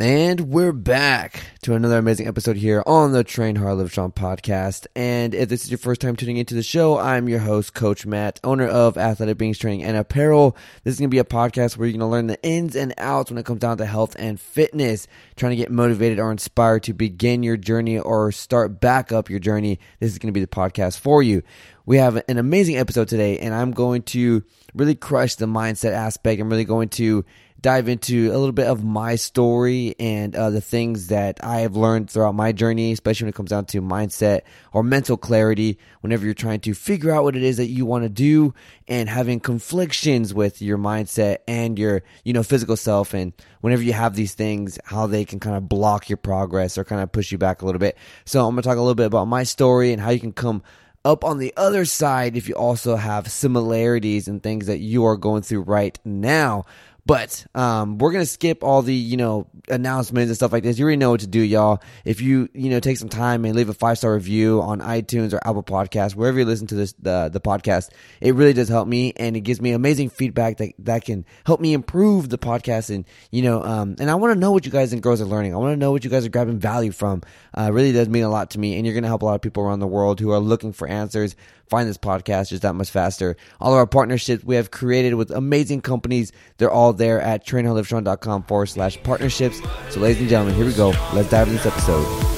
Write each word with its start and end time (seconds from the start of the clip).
And 0.00 0.50
we're 0.50 0.72
back 0.72 1.44
to 1.62 1.74
another 1.74 1.98
amazing 1.98 2.26
episode 2.26 2.56
here 2.56 2.82
on 2.84 3.12
the 3.12 3.22
Train 3.22 3.54
Hard 3.54 3.78
Live 3.78 3.92
Strong 3.92 4.10
podcast. 4.10 4.88
And 4.96 5.36
if 5.36 5.48
this 5.48 5.62
is 5.62 5.70
your 5.70 5.78
first 5.78 6.00
time 6.00 6.16
tuning 6.16 6.36
into 6.36 6.56
the 6.56 6.64
show, 6.64 6.98
I'm 6.98 7.28
your 7.28 7.38
host, 7.38 7.74
Coach 7.74 8.04
Matt, 8.04 8.40
owner 8.42 8.66
of 8.66 8.98
Athletic 8.98 9.38
Beings 9.38 9.56
Training 9.56 9.84
and 9.84 9.96
Apparel. 9.96 10.56
This 10.82 10.94
is 10.94 10.98
going 10.98 11.10
to 11.10 11.14
be 11.14 11.20
a 11.20 11.24
podcast 11.24 11.76
where 11.76 11.86
you're 11.86 11.96
going 11.96 12.00
to 12.00 12.12
learn 12.12 12.26
the 12.26 12.42
ins 12.42 12.74
and 12.74 12.92
outs 12.98 13.30
when 13.30 13.38
it 13.38 13.46
comes 13.46 13.60
down 13.60 13.78
to 13.78 13.86
health 13.86 14.16
and 14.18 14.40
fitness, 14.40 15.06
trying 15.36 15.50
to 15.50 15.56
get 15.56 15.70
motivated 15.70 16.18
or 16.18 16.32
inspired 16.32 16.82
to 16.82 16.92
begin 16.92 17.44
your 17.44 17.56
journey 17.56 17.96
or 17.96 18.32
start 18.32 18.80
back 18.80 19.12
up 19.12 19.30
your 19.30 19.38
journey. 19.38 19.78
This 20.00 20.10
is 20.10 20.18
going 20.18 20.32
to 20.32 20.36
be 20.36 20.40
the 20.40 20.48
podcast 20.48 20.98
for 20.98 21.22
you. 21.22 21.44
We 21.86 21.98
have 21.98 22.20
an 22.26 22.38
amazing 22.38 22.78
episode 22.78 23.06
today, 23.06 23.38
and 23.38 23.54
I'm 23.54 23.70
going 23.70 24.02
to 24.02 24.42
really 24.74 24.96
crush 24.96 25.36
the 25.36 25.46
mindset 25.46 25.92
aspect. 25.92 26.40
I'm 26.40 26.50
really 26.50 26.64
going 26.64 26.88
to 26.88 27.24
dive 27.64 27.88
into 27.88 28.28
a 28.28 28.36
little 28.36 28.52
bit 28.52 28.66
of 28.66 28.84
my 28.84 29.16
story 29.16 29.94
and 29.98 30.36
uh, 30.36 30.50
the 30.50 30.60
things 30.60 31.06
that 31.06 31.42
I 31.42 31.60
have 31.60 31.76
learned 31.76 32.10
throughout 32.10 32.34
my 32.34 32.52
journey, 32.52 32.92
especially 32.92 33.24
when 33.24 33.30
it 33.30 33.36
comes 33.36 33.48
down 33.48 33.64
to 33.64 33.80
mindset 33.80 34.42
or 34.74 34.82
mental 34.82 35.16
clarity. 35.16 35.78
Whenever 36.02 36.26
you're 36.26 36.34
trying 36.34 36.60
to 36.60 36.74
figure 36.74 37.10
out 37.10 37.24
what 37.24 37.36
it 37.36 37.42
is 37.42 37.56
that 37.56 37.68
you 37.68 37.86
want 37.86 38.04
to 38.04 38.10
do 38.10 38.52
and 38.86 39.08
having 39.08 39.40
conflictions 39.40 40.34
with 40.34 40.60
your 40.60 40.76
mindset 40.76 41.38
and 41.48 41.78
your, 41.78 42.02
you 42.22 42.34
know, 42.34 42.42
physical 42.42 42.76
self, 42.76 43.14
and 43.14 43.32
whenever 43.62 43.82
you 43.82 43.94
have 43.94 44.14
these 44.14 44.34
things, 44.34 44.78
how 44.84 45.06
they 45.06 45.24
can 45.24 45.40
kind 45.40 45.56
of 45.56 45.66
block 45.66 46.10
your 46.10 46.18
progress 46.18 46.76
or 46.76 46.84
kind 46.84 47.00
of 47.00 47.10
push 47.12 47.32
you 47.32 47.38
back 47.38 47.62
a 47.62 47.64
little 47.64 47.78
bit. 47.78 47.96
So 48.26 48.46
I'm 48.46 48.52
gonna 48.52 48.60
talk 48.60 48.76
a 48.76 48.80
little 48.80 48.94
bit 48.94 49.06
about 49.06 49.24
my 49.24 49.42
story 49.42 49.90
and 49.90 50.02
how 50.02 50.10
you 50.10 50.20
can 50.20 50.34
come 50.34 50.62
up 51.02 51.24
on 51.24 51.38
the 51.38 51.52
other 51.56 51.84
side 51.84 52.36
if 52.36 52.48
you 52.48 52.54
also 52.54 52.96
have 52.96 53.30
similarities 53.30 54.26
and 54.26 54.42
things 54.42 54.66
that 54.66 54.78
you 54.78 55.04
are 55.04 55.16
going 55.16 55.42
through 55.42 55.62
right 55.62 55.98
now. 56.04 56.64
But 57.06 57.44
um, 57.54 57.98
we're 57.98 58.12
gonna 58.12 58.24
skip 58.24 58.64
all 58.64 58.80
the 58.80 58.94
you 58.94 59.18
know 59.18 59.46
announcements 59.68 60.28
and 60.28 60.36
stuff 60.36 60.52
like 60.52 60.62
this. 60.62 60.78
You 60.78 60.84
already 60.84 60.96
know 60.96 61.10
what 61.10 61.20
to 61.20 61.26
do, 61.26 61.40
y'all. 61.40 61.82
If 62.04 62.22
you 62.22 62.48
you 62.54 62.70
know 62.70 62.80
take 62.80 62.96
some 62.96 63.10
time 63.10 63.44
and 63.44 63.54
leave 63.54 63.68
a 63.68 63.74
five 63.74 63.98
star 63.98 64.14
review 64.14 64.62
on 64.62 64.80
iTunes 64.80 65.34
or 65.34 65.46
Apple 65.46 65.62
Podcasts, 65.62 66.14
wherever 66.14 66.38
you 66.38 66.46
listen 66.46 66.66
to 66.68 66.74
this 66.74 66.94
the 66.94 67.28
the 67.30 67.40
podcast, 67.40 67.90
it 68.22 68.34
really 68.34 68.54
does 68.54 68.70
help 68.70 68.88
me 68.88 69.12
and 69.16 69.36
it 69.36 69.40
gives 69.40 69.60
me 69.60 69.72
amazing 69.72 70.08
feedback 70.08 70.56
that 70.58 70.72
that 70.78 71.04
can 71.04 71.26
help 71.44 71.60
me 71.60 71.74
improve 71.74 72.30
the 72.30 72.38
podcast. 72.38 72.88
And 72.88 73.04
you 73.30 73.42
know, 73.42 73.62
um, 73.62 73.96
and 74.00 74.10
I 74.10 74.14
want 74.14 74.32
to 74.32 74.40
know 74.40 74.52
what 74.52 74.64
you 74.64 74.72
guys 74.72 74.94
and 74.94 75.02
girls 75.02 75.20
are 75.20 75.26
learning. 75.26 75.54
I 75.54 75.58
want 75.58 75.74
to 75.74 75.76
know 75.76 75.92
what 75.92 76.04
you 76.04 76.10
guys 76.10 76.24
are 76.24 76.30
grabbing 76.30 76.58
value 76.58 76.92
from. 76.92 77.22
Uh, 77.52 77.70
really 77.70 77.92
does 77.92 78.08
mean 78.08 78.24
a 78.24 78.30
lot 78.30 78.52
to 78.52 78.58
me, 78.58 78.76
and 78.76 78.86
you're 78.86 78.94
gonna 78.94 79.08
help 79.08 79.20
a 79.20 79.26
lot 79.26 79.34
of 79.34 79.42
people 79.42 79.62
around 79.62 79.80
the 79.80 79.86
world 79.86 80.20
who 80.20 80.30
are 80.30 80.40
looking 80.40 80.72
for 80.72 80.88
answers 80.88 81.36
find 81.68 81.88
this 81.88 81.98
podcast 81.98 82.48
just 82.48 82.62
that 82.62 82.74
much 82.74 82.90
faster. 82.90 83.36
All 83.60 83.72
of 83.72 83.78
our 83.78 83.86
partnerships 83.86 84.44
we 84.44 84.56
have 84.56 84.70
created 84.70 85.14
with 85.14 85.30
amazing 85.30 85.80
companies, 85.80 86.32
they're 86.58 86.70
all 86.70 86.92
there 86.92 87.20
at 87.20 87.46
trainhardlivestrong.com 87.46 88.44
forward 88.44 88.66
slash 88.66 89.02
partnerships. 89.02 89.60
So, 89.90 90.00
ladies 90.00 90.20
and 90.20 90.28
gentlemen, 90.28 90.54
here 90.54 90.66
we 90.66 90.72
go. 90.74 90.90
Let's 91.12 91.30
dive 91.30 91.48
into 91.48 91.62
this 91.62 91.66
episode. 91.66 92.34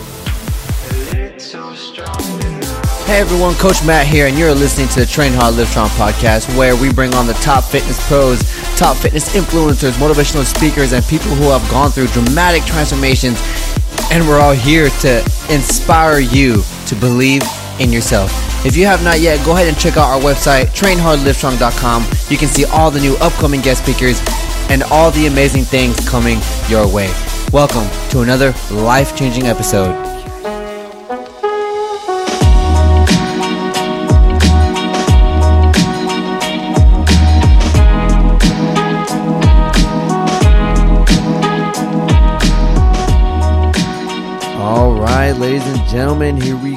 Hey 3.06 3.20
everyone, 3.20 3.54
Coach 3.54 3.84
Matt 3.86 4.04
here, 4.08 4.26
and 4.26 4.36
you're 4.36 4.52
listening 4.52 4.88
to 4.88 5.00
the 5.00 5.06
Train 5.06 5.32
Hard 5.32 5.54
Live 5.54 5.68
Strong 5.68 5.90
podcast, 5.90 6.54
where 6.58 6.74
we 6.74 6.92
bring 6.92 7.14
on 7.14 7.28
the 7.28 7.34
top 7.34 7.62
fitness 7.62 8.04
pros, 8.08 8.42
top 8.76 8.96
fitness 8.96 9.32
influencers, 9.32 9.92
motivational 9.92 10.44
speakers, 10.44 10.92
and 10.92 11.04
people 11.04 11.30
who 11.30 11.44
have 11.50 11.62
gone 11.70 11.92
through 11.92 12.08
dramatic 12.08 12.64
transformations. 12.64 13.40
And 14.10 14.26
we're 14.26 14.40
all 14.40 14.54
here 14.54 14.90
to 14.90 15.20
inspire 15.48 16.18
you 16.18 16.64
to 16.86 16.96
believe 16.96 17.42
in 17.80 17.92
yourself. 17.92 18.30
If 18.64 18.76
you 18.76 18.86
have 18.86 19.02
not 19.04 19.20
yet, 19.20 19.44
go 19.44 19.52
ahead 19.52 19.68
and 19.68 19.78
check 19.78 19.96
out 19.96 20.08
our 20.10 20.20
website, 20.20 20.66
trainhardlivestrong.com. 20.74 22.04
You 22.28 22.36
can 22.36 22.48
see 22.48 22.64
all 22.64 22.90
the 22.90 23.00
new 23.00 23.16
upcoming 23.16 23.60
guest 23.60 23.82
speakers 23.82 24.20
and 24.70 24.82
all 24.84 25.10
the 25.10 25.26
amazing 25.26 25.64
things 25.64 25.96
coming 26.08 26.38
your 26.68 26.88
way. 26.92 27.12
Welcome 27.52 27.88
to 28.10 28.20
another 28.20 28.54
life 28.70 29.16
changing 29.16 29.46
episode. 29.46 29.94
All 44.58 44.94
right, 44.94 45.32
ladies 45.32 45.64
and 45.66 45.88
gentlemen, 45.88 46.40
here 46.40 46.56
we. 46.56 46.75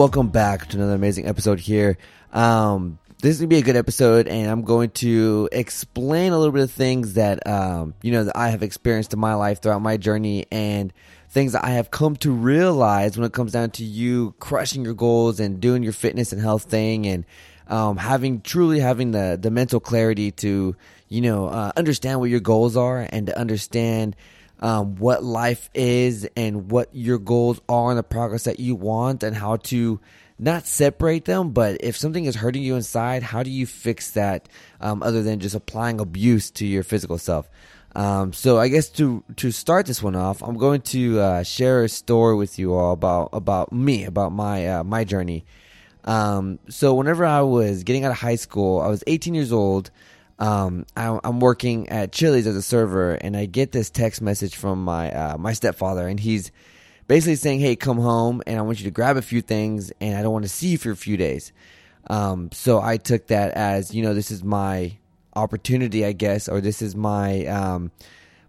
Welcome 0.00 0.28
back 0.28 0.66
to 0.68 0.78
another 0.78 0.94
amazing 0.94 1.26
episode 1.26 1.60
here. 1.60 1.98
Um, 2.32 2.98
this 3.18 3.32
is 3.32 3.40
gonna 3.40 3.48
be 3.48 3.58
a 3.58 3.62
good 3.62 3.76
episode, 3.76 4.28
and 4.28 4.50
I'm 4.50 4.62
going 4.62 4.88
to 4.92 5.46
explain 5.52 6.32
a 6.32 6.38
little 6.38 6.54
bit 6.54 6.62
of 6.62 6.70
things 6.70 7.12
that 7.14 7.46
um, 7.46 7.92
you 8.00 8.10
know 8.10 8.24
that 8.24 8.34
I 8.34 8.48
have 8.48 8.62
experienced 8.62 9.12
in 9.12 9.18
my 9.18 9.34
life 9.34 9.60
throughout 9.60 9.82
my 9.82 9.98
journey, 9.98 10.46
and 10.50 10.90
things 11.28 11.52
that 11.52 11.66
I 11.66 11.72
have 11.72 11.90
come 11.90 12.16
to 12.16 12.32
realize 12.32 13.18
when 13.18 13.26
it 13.26 13.34
comes 13.34 13.52
down 13.52 13.72
to 13.72 13.84
you 13.84 14.34
crushing 14.40 14.86
your 14.86 14.94
goals 14.94 15.38
and 15.38 15.60
doing 15.60 15.82
your 15.82 15.92
fitness 15.92 16.32
and 16.32 16.40
health 16.40 16.62
thing, 16.62 17.06
and 17.06 17.26
um, 17.68 17.98
having 17.98 18.40
truly 18.40 18.80
having 18.80 19.10
the 19.10 19.38
the 19.38 19.50
mental 19.50 19.80
clarity 19.80 20.30
to 20.30 20.74
you 21.10 21.20
know 21.20 21.48
uh, 21.48 21.72
understand 21.76 22.20
what 22.20 22.30
your 22.30 22.40
goals 22.40 22.74
are 22.74 23.06
and 23.10 23.26
to 23.26 23.38
understand 23.38 24.16
um, 24.60 24.96
what 24.96 25.24
life 25.24 25.70
is 25.74 26.28
and 26.36 26.70
what 26.70 26.88
your 26.92 27.18
goals 27.18 27.60
are 27.68 27.90
and 27.90 27.98
the 27.98 28.02
progress 28.02 28.44
that 28.44 28.60
you 28.60 28.74
want 28.74 29.22
and 29.22 29.34
how 29.34 29.56
to 29.56 30.00
not 30.38 30.66
separate 30.66 31.26
them, 31.26 31.50
but 31.50 31.78
if 31.80 31.96
something 31.96 32.24
is 32.24 32.34
hurting 32.36 32.62
you 32.62 32.76
inside, 32.76 33.22
how 33.22 33.42
do 33.42 33.50
you 33.50 33.66
fix 33.66 34.12
that 34.12 34.48
um, 34.80 35.02
other 35.02 35.22
than 35.22 35.38
just 35.38 35.54
applying 35.54 36.00
abuse 36.00 36.50
to 36.52 36.66
your 36.66 36.82
physical 36.82 37.18
self? 37.18 37.48
Um, 37.94 38.32
so 38.32 38.58
I 38.58 38.68
guess 38.68 38.88
to 38.90 39.24
to 39.36 39.50
start 39.50 39.86
this 39.86 40.02
one 40.02 40.14
off, 40.14 40.42
I'm 40.42 40.56
going 40.56 40.80
to 40.82 41.20
uh, 41.20 41.42
share 41.42 41.82
a 41.82 41.88
story 41.88 42.36
with 42.36 42.58
you 42.58 42.74
all 42.74 42.92
about 42.92 43.30
about 43.32 43.72
me, 43.72 44.04
about 44.04 44.32
my 44.32 44.66
uh, 44.66 44.84
my 44.84 45.04
journey. 45.04 45.44
Um, 46.04 46.58
so 46.68 46.94
whenever 46.94 47.26
I 47.26 47.42
was 47.42 47.84
getting 47.84 48.04
out 48.04 48.12
of 48.12 48.18
high 48.18 48.36
school, 48.36 48.80
I 48.80 48.88
was 48.88 49.04
18 49.06 49.34
years 49.34 49.52
old 49.52 49.90
um, 50.40 50.86
I, 50.96 51.20
am 51.22 51.38
working 51.38 51.90
at 51.90 52.12
Chili's 52.12 52.46
as 52.46 52.56
a 52.56 52.62
server, 52.62 53.12
and 53.12 53.36
I 53.36 53.44
get 53.44 53.72
this 53.72 53.90
text 53.90 54.22
message 54.22 54.56
from 54.56 54.82
my 54.82 55.12
uh, 55.12 55.36
my 55.36 55.52
stepfather, 55.52 56.08
and 56.08 56.18
he's 56.18 56.50
basically 57.06 57.36
saying, 57.36 57.60
"Hey, 57.60 57.76
come 57.76 57.98
home, 57.98 58.42
and 58.46 58.58
I 58.58 58.62
want 58.62 58.78
you 58.80 58.84
to 58.84 58.90
grab 58.90 59.18
a 59.18 59.22
few 59.22 59.42
things, 59.42 59.92
and 60.00 60.16
I 60.16 60.22
don't 60.22 60.32
want 60.32 60.46
to 60.46 60.48
see 60.48 60.68
you 60.68 60.78
for 60.78 60.90
a 60.90 60.96
few 60.96 61.18
days." 61.18 61.52
Um, 62.08 62.50
so 62.52 62.80
I 62.80 62.96
took 62.96 63.26
that 63.26 63.52
as 63.52 63.94
you 63.94 64.02
know, 64.02 64.14
this 64.14 64.30
is 64.30 64.42
my 64.42 64.96
opportunity, 65.36 66.06
I 66.06 66.12
guess, 66.12 66.48
or 66.48 66.62
this 66.62 66.80
is 66.80 66.96
my 66.96 67.44
um, 67.44 67.90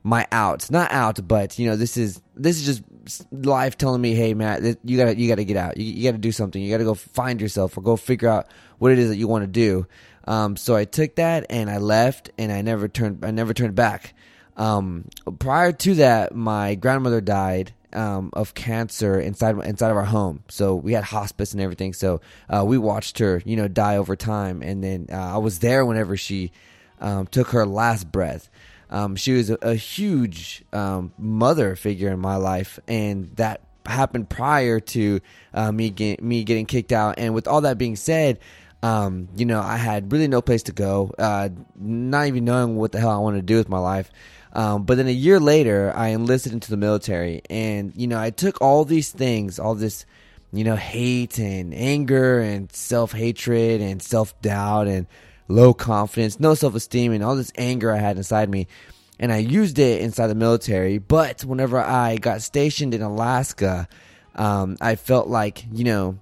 my 0.02 0.25
out, 0.31 0.72
not 0.72 0.94
out, 0.94 1.28
but 1.28 1.59
you 1.59 1.69
know, 1.69 1.75
this 1.75 1.97
is 1.97 2.22
this 2.38 2.58
is 2.58 2.66
just 2.66 3.34
life 3.34 3.78
telling 3.78 4.02
me, 4.02 4.13
"Hey, 4.13 4.34
Matt, 4.34 4.63
you 4.85 4.97
gotta 4.97 5.19
you 5.19 5.28
gotta 5.28 5.44
get 5.44 5.58
out, 5.58 5.75
you, 5.75 5.91
you 5.91 6.03
gotta 6.06 6.19
do 6.19 6.31
something, 6.31 6.62
you 6.62 6.72
gotta 6.72 6.85
go 6.85 6.94
find 6.94 7.41
yourself, 7.41 7.78
or 7.78 7.81
go 7.81 7.97
figure 7.97 8.29
out 8.29 8.47
what 8.79 8.94
it 8.94 9.00
is 9.00 9.09
that 9.09 9.18
you 9.18 9.28
want 9.28 9.44
to 9.44 9.47
do." 9.47 9.85
Um, 10.26 10.56
so 10.56 10.76
I 10.76 10.86
took 10.86 11.16
that 11.16 11.48
and 11.50 11.70
I 11.70 11.78
left, 11.78 12.32
and 12.38 12.52
I 12.52 12.62
never 12.62 12.88
turned. 12.88 13.26
I 13.26 13.32
never 13.32 13.54
turned 13.54 13.76
back. 13.76 14.14
Um, 14.58 15.06
prior 15.40 15.72
to 15.72 15.96
that, 15.96 16.36
my 16.36 16.76
grandmother 16.76 17.22
died 17.22 17.74
um, 17.94 18.30
of 18.34 18.54
cancer 18.54 19.20
inside 19.20 19.58
inside 19.66 19.92
of 19.92 19.98
our 19.98 20.06
home. 20.06 20.44
So 20.50 20.76
we 20.76 20.94
had 20.94 21.04
hospice 21.04 21.54
and 21.54 21.62
everything. 21.62 21.94
So 21.94 22.22
uh, 22.50 22.64
we 22.66 22.78
watched 22.78 23.20
her, 23.20 23.42
you 23.46 23.56
know, 23.56 23.68
die 23.68 23.98
over 23.98 24.16
time, 24.16 24.62
and 24.62 24.84
then 24.84 25.08
uh, 25.12 25.36
I 25.36 25.38
was 25.38 25.59
there 25.59 25.86
whenever 25.86 26.18
she 26.18 26.52
um, 27.00 27.28
took 27.28 27.50
her 27.50 27.66
last 27.66 28.12
breath. 28.12 28.50
Um, 28.90 29.16
she 29.16 29.34
was 29.34 29.50
a, 29.50 29.58
a 29.62 29.76
huge 29.76 30.64
um, 30.74 31.14
mother 31.18 31.76
figure 31.76 32.09
in 32.12 32.20
my 32.20 32.36
life, 32.36 32.80
and 32.88 33.34
that 33.38 33.62
happened 33.86 34.30
prior 34.30 34.80
to 34.80 35.22
uh, 35.53 35.72
me 35.72 35.90
get, 35.90 36.22
me 36.22 36.44
getting 36.44 36.66
kicked 36.66 36.92
out. 36.92 37.16
And 37.18 37.34
with 37.34 37.48
all 37.48 37.62
that 37.62 37.78
being 37.78 37.96
said, 37.96 38.40
um, 38.84 39.30
you 39.36 39.46
know, 39.46 39.62
I 39.62 39.78
had 39.78 40.12
really 40.12 40.28
no 40.28 40.42
place 40.42 40.64
to 40.64 40.72
go, 40.72 41.14
uh, 41.19 41.50
not 41.80 42.28
even 42.28 42.46
knowing 42.46 42.75
what 42.78 42.92
the 42.92 43.00
hell 43.00 43.12
I 43.12 43.18
wanted 43.18 43.38
to 43.38 43.44
do 43.44 43.58
with 43.58 43.69
my 43.69 43.80
life. 43.80 44.12
Um, 44.53 44.84
but 44.84 44.97
then 44.97 45.08
a 45.08 45.12
year 45.12 45.40
later, 45.40 45.94
I 45.96 46.09
enlisted 46.09 46.52
into 46.52 46.72
the 46.72 46.78
military, 46.78 47.41
and 47.50 47.94
you 47.96 48.08
know, 48.08 48.20
I 48.20 48.32
took 48.32 48.59
all 48.61 48.84
these 48.84 49.11
things, 49.11 49.59
all 49.59 49.76
this, 49.76 50.06
you 50.52 50.64
know, 50.64 50.76
hate 50.76 51.38
and 51.38 51.73
anger 51.73 52.40
and 52.41 52.72
self 52.72 53.14
hatred 53.14 53.82
and 53.82 54.02
self 54.02 54.40
doubt 54.41 54.88
and 54.88 55.08
low 55.47 55.73
confidence, 55.73 56.40
no 56.40 56.53
self 56.53 56.76
esteem, 56.76 57.14
and 57.14 57.23
all 57.23 57.35
this 57.35 57.53
anger 57.58 57.91
I 57.94 57.97
had 57.97 58.17
inside 58.17 58.50
me, 58.50 58.67
and 59.20 59.32
I 59.32 59.38
used 59.38 59.79
it 59.79 60.02
inside 60.02 60.28
the 60.28 60.35
military. 60.35 60.97
But 60.97 61.46
whenever 61.46 61.79
I 61.79 62.17
got 62.17 62.41
stationed 62.41 62.94
in 62.94 63.02
Alaska, 63.02 63.88
um, 64.35 64.76
I 64.82 64.96
felt 64.96 65.28
like, 65.28 65.66
you 65.72 65.85
know, 65.85 66.20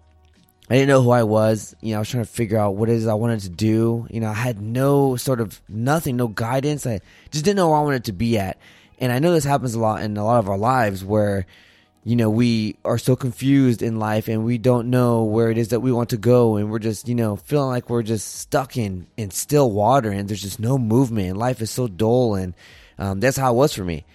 I 0.69 0.75
didn't 0.75 0.89
know 0.89 1.01
who 1.01 1.09
I 1.09 1.23
was. 1.23 1.75
You 1.81 1.91
know, 1.91 1.97
I 1.97 1.99
was 1.99 2.09
trying 2.09 2.23
to 2.23 2.29
figure 2.29 2.57
out 2.57 2.75
what 2.75 2.89
it 2.89 2.95
is 2.95 3.07
I 3.07 3.15
wanted 3.15 3.39
to 3.41 3.49
do. 3.49 4.05
You 4.11 4.19
know, 4.19 4.29
I 4.29 4.33
had 4.33 4.61
no 4.61 5.15
sort 5.15 5.41
of 5.41 5.59
nothing, 5.67 6.15
no 6.15 6.27
guidance. 6.27 6.85
I 6.85 7.01
just 7.31 7.43
didn't 7.43 7.57
know 7.57 7.69
where 7.69 7.79
I 7.79 7.81
wanted 7.81 8.05
to 8.05 8.13
be 8.13 8.37
at. 8.37 8.57
And 8.99 9.11
I 9.11 9.19
know 9.19 9.33
this 9.33 9.45
happens 9.45 9.73
a 9.73 9.79
lot 9.79 10.03
in 10.03 10.15
a 10.17 10.23
lot 10.23 10.39
of 10.39 10.47
our 10.49 10.57
lives 10.57 11.03
where, 11.03 11.47
you 12.03 12.15
know, 12.15 12.29
we 12.29 12.75
are 12.85 12.97
so 12.97 13.15
confused 13.15 13.81
in 13.81 13.97
life 13.97 14.27
and 14.27 14.45
we 14.45 14.57
don't 14.57 14.89
know 14.89 15.23
where 15.23 15.49
it 15.49 15.57
is 15.57 15.69
that 15.69 15.79
we 15.79 15.91
want 15.91 16.09
to 16.09 16.17
go. 16.17 16.57
And 16.57 16.69
we're 16.69 16.79
just, 16.79 17.07
you 17.07 17.15
know, 17.15 17.35
feeling 17.35 17.69
like 17.69 17.89
we're 17.89 18.03
just 18.03 18.35
stuck 18.35 18.77
in, 18.77 19.07
in 19.17 19.31
still 19.31 19.71
water 19.71 20.11
and 20.11 20.29
there's 20.29 20.41
just 20.41 20.59
no 20.59 20.77
movement. 20.77 21.29
And 21.29 21.37
life 21.37 21.61
is 21.61 21.71
so 21.71 21.87
dull. 21.87 22.35
And 22.35 22.53
um, 22.99 23.19
that's 23.19 23.37
how 23.37 23.53
it 23.53 23.57
was 23.57 23.73
for 23.73 23.83
me. 23.83 24.05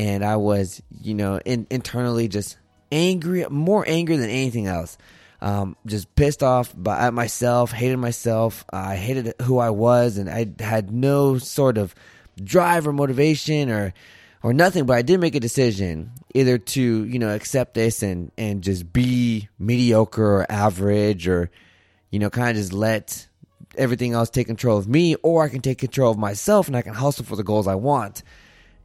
and 0.00 0.24
I 0.24 0.36
was, 0.36 0.82
you 1.02 1.12
know, 1.12 1.38
in, 1.44 1.66
internally 1.70 2.26
just 2.26 2.56
angry, 2.90 3.44
more 3.50 3.84
angry 3.86 4.16
than 4.16 4.30
anything 4.30 4.66
else. 4.66 4.96
Um, 5.42 5.76
just 5.86 6.14
pissed 6.14 6.42
off 6.42 6.74
by, 6.76 6.98
at 6.98 7.14
myself, 7.14 7.72
hated 7.72 7.96
myself. 7.96 8.64
I 8.70 8.96
hated 8.96 9.34
who 9.42 9.58
I 9.58 9.70
was, 9.70 10.18
and 10.18 10.28
I 10.28 10.52
had 10.62 10.92
no 10.92 11.38
sort 11.38 11.78
of 11.78 11.94
drive 12.42 12.86
or 12.86 12.92
motivation 12.92 13.70
or 13.70 13.94
or 14.42 14.52
nothing. 14.52 14.84
But 14.84 14.96
I 14.96 15.02
did 15.02 15.18
make 15.18 15.34
a 15.34 15.40
decision 15.40 16.12
either 16.34 16.58
to 16.58 17.04
you 17.04 17.18
know 17.18 17.34
accept 17.34 17.74
this 17.74 18.02
and 18.02 18.30
and 18.36 18.62
just 18.62 18.92
be 18.92 19.48
mediocre 19.58 20.40
or 20.40 20.52
average, 20.52 21.26
or 21.26 21.50
you 22.10 22.18
know 22.18 22.28
kind 22.28 22.50
of 22.50 22.56
just 22.56 22.74
let 22.74 23.26
everything 23.78 24.12
else 24.12 24.28
take 24.28 24.46
control 24.46 24.76
of 24.76 24.88
me, 24.88 25.14
or 25.22 25.42
I 25.42 25.48
can 25.48 25.62
take 25.62 25.78
control 25.78 26.10
of 26.10 26.18
myself 26.18 26.66
and 26.66 26.76
I 26.76 26.82
can 26.82 26.92
hustle 26.92 27.24
for 27.24 27.36
the 27.36 27.44
goals 27.44 27.66
I 27.66 27.76
want 27.76 28.22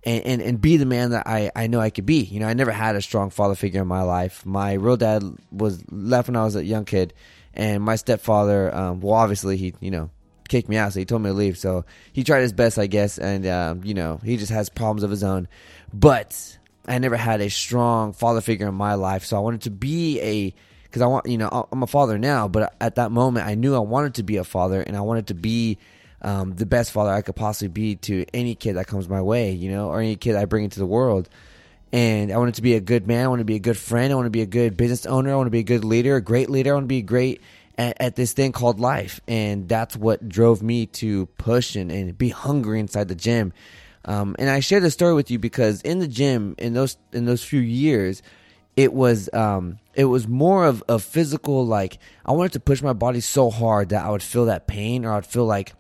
and, 0.06 0.26
and, 0.26 0.42
and 0.42 0.62
be 0.62 0.78
the 0.78 0.86
man 0.86 1.12
that 1.12 1.28
I, 1.28 1.52
I 1.56 1.68
know 1.68 1.80
I 1.80 1.90
could 1.90 2.06
be. 2.06 2.22
You 2.24 2.40
know, 2.40 2.48
I 2.48 2.54
never 2.54 2.72
had 2.72 2.96
a 2.96 3.02
strong 3.02 3.32
father 3.32 3.56
figure 3.56 3.82
in 3.82 3.88
my 3.88 4.04
life. 4.04 4.46
My 4.46 4.74
real 4.74 4.98
dad 4.98 5.24
was 5.52 5.84
left 5.92 6.28
when 6.28 6.36
I 6.36 6.44
was 6.44 6.56
a 6.56 6.64
young 6.64 6.86
kid, 6.86 7.14
and 7.54 7.84
my 7.84 7.96
stepfather, 7.96 8.74
um, 8.74 9.02
well, 9.02 9.16
obviously 9.16 9.58
he, 9.58 9.74
you 9.80 9.92
know, 9.92 10.12
kicked 10.48 10.70
me 10.70 10.78
out, 10.78 10.94
so 10.94 11.00
he 11.00 11.06
told 11.06 11.24
me 11.24 11.30
to 11.32 11.34
leave. 11.34 11.58
So 11.58 11.86
he 12.14 12.24
tried 12.24 12.42
his 12.42 12.54
best, 12.54 12.78
I 12.78 12.86
guess, 12.88 13.18
and 13.18 13.48
um, 13.48 13.82
you 13.84 13.96
know, 13.96 14.20
he 14.24 14.38
just 14.38 14.52
has 14.52 14.70
problems 14.70 15.04
of 15.04 15.10
his 15.10 15.24
own. 15.24 15.48
But 15.92 16.58
I 16.88 17.00
never 17.00 17.18
had 17.18 17.42
a 17.42 17.50
strong 17.50 18.14
father 18.14 18.42
figure 18.42 18.68
in 18.68 18.76
my 18.76 18.94
life, 18.94 19.26
so 19.26 19.38
I 19.38 19.40
wanted 19.40 19.62
to 19.62 19.72
be 19.72 20.22
a 20.22 20.54
because 20.84 21.02
I 21.02 21.08
want, 21.08 21.26
you 21.26 21.38
know, 21.38 21.68
I'm 21.72 21.84
a 21.84 21.88
father 21.88 22.18
now, 22.18 22.48
but 22.48 22.74
at 22.80 22.96
that 22.96 23.12
moment, 23.12 23.46
I 23.48 23.56
knew 23.56 23.76
I 23.76 23.80
wanted 23.80 24.14
to 24.16 24.24
be 24.24 24.38
a 24.38 24.44
father, 24.44 24.82
and 24.82 24.96
I 24.96 25.02
wanted 25.02 25.28
to 25.28 25.34
be 25.34 25.78
um, 26.22 26.56
the 26.56 26.66
best 26.66 26.92
father 26.92 27.12
I 27.12 27.22
could 27.22 27.36
possibly 27.36 27.68
be 27.68 27.96
to 27.98 28.26
any 28.34 28.56
kid 28.56 28.74
that 28.74 28.88
comes 28.88 29.08
my 29.08 29.22
way, 29.22 29.52
you 29.52 29.72
know, 29.72 29.90
or 29.90 30.00
any 30.00 30.16
kid 30.16 30.36
I 30.36 30.46
bring 30.46 30.64
into 30.64 30.80
the 30.80 30.86
world. 30.86 31.30
And 31.92 32.32
I 32.32 32.38
wanted 32.38 32.56
to 32.56 32.62
be 32.62 32.74
a 32.74 32.82
good 32.82 33.08
man. 33.08 33.26
I 33.26 33.28
want 33.28 33.40
to 33.40 33.46
be 33.46 33.56
a 33.56 33.60
good 33.60 33.78
friend. 33.78 34.12
I 34.12 34.16
want 34.16 34.26
to 34.26 34.32
be 34.32 34.42
a 34.42 34.48
good 34.48 34.76
business 34.76 35.06
owner. 35.06 35.32
I 35.32 35.36
want 35.36 35.48
to 35.48 35.52
be 35.52 35.60
a 35.60 35.64
good 35.64 35.86
leader, 35.86 36.16
a 36.16 36.22
great 36.22 36.50
leader. 36.50 36.72
I 36.72 36.74
want 36.74 36.86
to 36.86 36.88
be 36.88 37.02
great 37.02 37.42
at, 37.78 38.02
at 38.02 38.16
this 38.16 38.34
thing 38.34 38.52
called 38.52 38.80
life. 38.80 39.22
And 39.28 39.70
that's 39.70 39.96
what 39.96 40.28
drove 40.28 40.62
me 40.62 40.88
to 40.88 41.28
push 41.38 41.76
and, 41.76 41.92
and 41.92 42.18
be 42.18 42.30
hungry 42.30 42.80
inside 42.80 43.08
the 43.08 43.16
gym. 43.16 43.54
Um, 44.04 44.36
and 44.38 44.50
I 44.50 44.60
share 44.60 44.80
this 44.80 44.94
story 44.94 45.14
with 45.14 45.32
you 45.32 45.40
because 45.40 45.82
in 45.82 46.00
the 46.00 46.08
gym, 46.08 46.56
in 46.58 46.74
those 46.74 46.98
in 47.12 47.26
those 47.26 47.44
few 47.44 47.60
years, 47.60 48.22
it 48.76 48.94
was 48.94 49.30
um, 49.34 49.80
it 49.94 50.06
was 50.06 50.28
more 50.28 50.66
of 50.66 50.84
a 50.88 51.00
physical 51.00 51.66
like 51.66 51.98
I 52.26 52.34
wanted 52.34 52.54
to 52.54 52.60
push 52.60 52.82
my 52.82 52.94
body 52.94 53.20
so 53.20 53.50
hard 53.50 53.90
that 53.90 54.06
I 54.06 54.12
would 54.12 54.24
feel 54.24 54.46
that 54.46 54.68
pain 54.68 55.06
or 55.06 55.14
I'd 55.14 55.26
feel 55.26 55.46
like 55.46 55.74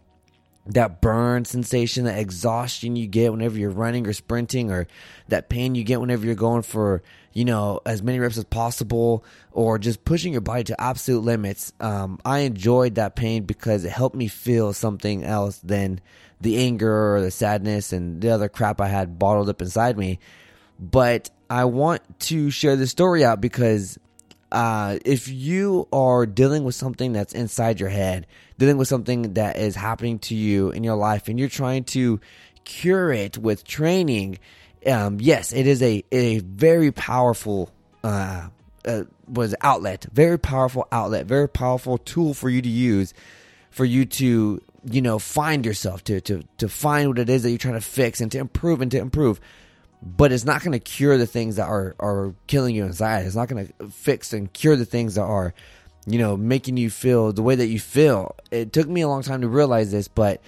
that 0.67 1.01
burn 1.01 1.45
sensation, 1.45 2.05
that 2.05 2.17
exhaustion 2.17 2.95
you 2.95 3.07
get 3.07 3.31
whenever 3.31 3.57
you're 3.57 3.69
running 3.69 4.07
or 4.07 4.13
sprinting, 4.13 4.71
or 4.71 4.87
that 5.27 5.49
pain 5.49 5.75
you 5.75 5.83
get 5.83 6.01
whenever 6.01 6.25
you're 6.25 6.35
going 6.35 6.63
for, 6.63 7.03
you 7.33 7.45
know, 7.45 7.79
as 7.85 8.01
many 8.01 8.19
reps 8.19 8.37
as 8.37 8.45
possible, 8.45 9.23
or 9.51 9.77
just 9.77 10.03
pushing 10.05 10.31
your 10.31 10.41
body 10.41 10.63
to 10.63 10.81
absolute 10.81 11.23
limits. 11.23 11.71
Um, 11.79 12.19
I 12.25 12.39
enjoyed 12.39 12.95
that 12.95 13.15
pain 13.15 13.43
because 13.43 13.85
it 13.85 13.91
helped 13.91 14.15
me 14.15 14.27
feel 14.27 14.73
something 14.73 15.23
else 15.23 15.59
than 15.59 16.01
the 16.41 16.57
anger 16.57 17.15
or 17.15 17.21
the 17.21 17.31
sadness 17.31 17.93
and 17.93 18.21
the 18.21 18.29
other 18.31 18.49
crap 18.49 18.81
I 18.81 18.87
had 18.87 19.19
bottled 19.19 19.49
up 19.49 19.61
inside 19.61 19.97
me. 19.97 20.19
But 20.79 21.29
I 21.49 21.65
want 21.65 22.19
to 22.21 22.49
share 22.49 22.75
this 22.75 22.91
story 22.91 23.23
out 23.23 23.39
because 23.39 23.99
uh, 24.55 24.97
if 25.03 25.27
you 25.27 25.85
are 25.91 26.25
dealing 26.25 26.63
with 26.63 26.75
something 26.75 27.11
that's 27.11 27.33
inside 27.33 27.77
your 27.77 27.89
head, 27.89 28.25
dealing 28.57 28.77
with 28.77 28.87
something 28.87 29.33
that 29.33 29.57
is 29.57 29.75
happening 29.75 30.17
to 30.17 30.33
you 30.33 30.71
in 30.71 30.81
your 30.81 30.95
life, 30.95 31.27
and 31.27 31.37
you're 31.37 31.49
trying 31.49 31.83
to 31.83 32.21
cure 32.63 33.11
it 33.11 33.37
with 33.37 33.65
training, 33.65 34.39
um, 34.87 35.19
yes, 35.19 35.51
it 35.51 35.67
is 35.67 35.83
a 35.83 36.05
a 36.09 36.39
very 36.39 36.93
powerful 36.93 37.69
uh, 38.01 38.47
uh, 38.85 39.03
was 39.27 39.53
outlet, 39.59 40.05
very 40.13 40.39
powerful 40.39 40.87
outlet, 40.89 41.25
very 41.25 41.49
powerful 41.49 41.97
tool 41.97 42.33
for 42.33 42.49
you 42.49 42.61
to 42.61 42.69
use 42.69 43.13
for 43.71 43.83
you 43.83 44.05
to 44.05 44.61
you 44.89 45.01
know 45.01 45.19
find 45.19 45.65
yourself 45.65 46.01
to 46.05 46.21
to 46.21 46.43
to 46.59 46.69
find 46.69 47.09
what 47.09 47.19
it 47.19 47.29
is 47.29 47.43
that 47.43 47.49
you're 47.49 47.57
trying 47.57 47.73
to 47.73 47.81
fix 47.81 48.21
and 48.21 48.31
to 48.31 48.37
improve 48.37 48.79
and 48.79 48.91
to 48.91 48.99
improve 48.99 49.41
but 50.05 50.31
it's 50.31 50.45
not 50.45 50.61
going 50.61 50.73
to 50.73 50.79
cure 50.79 51.17
the 51.17 51.25
things 51.25 51.55
that 51.55 51.67
are 51.67 51.95
are 51.99 52.35
killing 52.45 52.75
you 52.75 52.85
inside. 52.85 53.25
It's 53.25 53.35
not 53.35 53.49
going 53.49 53.67
to 53.79 53.89
fix 53.89 54.33
and 54.33 54.51
cure 54.53 54.75
the 54.75 54.85
things 54.85 55.15
that 55.15 55.23
are, 55.23 55.53
you 56.05 56.19
know, 56.19 56.37
making 56.37 56.77
you 56.77 56.91
feel 56.91 57.33
the 57.33 57.41
way 57.41 57.55
that 57.55 57.67
you 57.67 57.79
feel. 57.79 58.35
It 58.51 58.71
took 58.71 58.87
me 58.87 59.01
a 59.01 59.07
long 59.07 59.23
time 59.23 59.41
to 59.41 59.47
realize 59.47 59.91
this, 59.91 60.07
but 60.07 60.41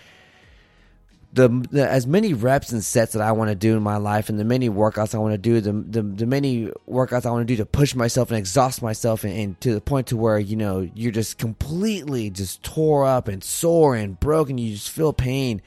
the, 1.34 1.50
the 1.72 1.90
as 1.90 2.06
many 2.06 2.34
reps 2.34 2.72
and 2.72 2.84
sets 2.84 3.14
that 3.14 3.22
I 3.22 3.32
want 3.32 3.50
to 3.50 3.56
do 3.56 3.76
in 3.76 3.82
my 3.82 3.98
life, 3.98 4.30
and 4.30 4.40
the 4.40 4.46
many 4.46 4.70
workouts 4.70 5.16
I 5.16 5.18
want 5.18 5.34
to 5.34 5.40
do, 5.40 5.60
the, 5.60 5.72
the 5.72 6.04
the 6.04 6.26
many 6.28 6.68
workouts 6.88 7.26
I 7.26 7.32
want 7.32 7.48
to 7.48 7.52
do 7.52 7.58
to 7.58 7.66
push 7.66 7.96
myself 7.96 8.30
and 8.30 8.38
exhaust 8.38 8.84
myself, 8.84 9.24
and, 9.24 9.34
and 9.34 9.62
to 9.62 9.74
the 9.74 9.82
point 9.82 10.08
to 10.08 10.18
where 10.18 10.38
you 10.38 10.56
know 10.56 10.88
you're 10.94 11.12
just 11.12 11.40
completely 11.40 12.30
just 12.30 12.62
tore 12.62 13.08
up 13.08 13.28
and 13.28 13.44
sore 13.44 13.96
and 13.96 14.20
broken. 14.20 14.60
You 14.60 14.76
just 14.76 14.92
feel 14.92 15.14
pain. 15.14 15.64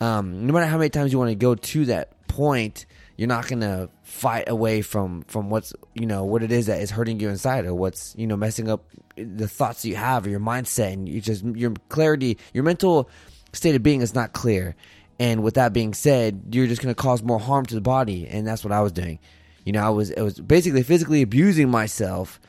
Um, 0.00 0.46
no 0.46 0.52
matter 0.52 0.66
how 0.66 0.78
many 0.78 0.90
times 0.90 1.12
you 1.12 1.18
want 1.18 1.30
to 1.30 1.36
go 1.36 1.54
to 1.54 1.84
that 1.86 2.26
point 2.28 2.86
you're 3.18 3.28
not 3.28 3.48
gonna 3.48 3.90
fight 4.02 4.48
away 4.48 4.80
from 4.80 5.22
from 5.22 5.50
what's 5.50 5.74
you 5.92 6.06
know 6.06 6.24
what 6.24 6.42
it 6.42 6.52
is 6.52 6.66
that 6.66 6.80
is 6.80 6.90
hurting 6.90 7.18
you 7.20 7.28
inside 7.28 7.66
or 7.66 7.74
what's 7.74 8.14
you 8.16 8.26
know 8.26 8.36
messing 8.36 8.70
up 8.70 8.84
the 9.16 9.48
thoughts 9.48 9.84
you 9.84 9.96
have 9.96 10.24
or 10.24 10.30
your 10.30 10.40
mindset 10.40 10.92
and 10.92 11.08
you 11.08 11.20
just 11.20 11.44
your 11.44 11.74
clarity 11.88 12.38
your 12.54 12.62
mental 12.62 13.10
state 13.52 13.74
of 13.74 13.82
being 13.82 14.00
is 14.00 14.14
not 14.14 14.32
clear. 14.32 14.76
And 15.20 15.42
with 15.42 15.54
that 15.54 15.72
being 15.72 15.94
said 15.94 16.44
you're 16.52 16.68
just 16.68 16.80
gonna 16.80 16.94
cause 16.94 17.22
more 17.22 17.40
harm 17.40 17.66
to 17.66 17.74
the 17.74 17.80
body. 17.80 18.26
And 18.28 18.46
that's 18.46 18.64
what 18.64 18.72
i 18.72 18.80
was 18.80 18.92
doing. 18.92 19.18
You 19.64 19.72
know 19.72 19.82
i 19.84 19.90
was 19.90 20.10
it 20.10 20.22
was 20.22 20.40
basically 20.40 20.84
physically 20.84 21.20
abusing 21.20 21.68
myself. 21.68 22.40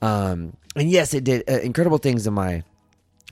Um 0.00 0.56
and 0.74 0.90
yes 0.90 1.12
it 1.12 1.24
did 1.24 1.44
uh, 1.48 1.60
incredible 1.60 1.98
things 1.98 2.26
in 2.26 2.32
my 2.32 2.64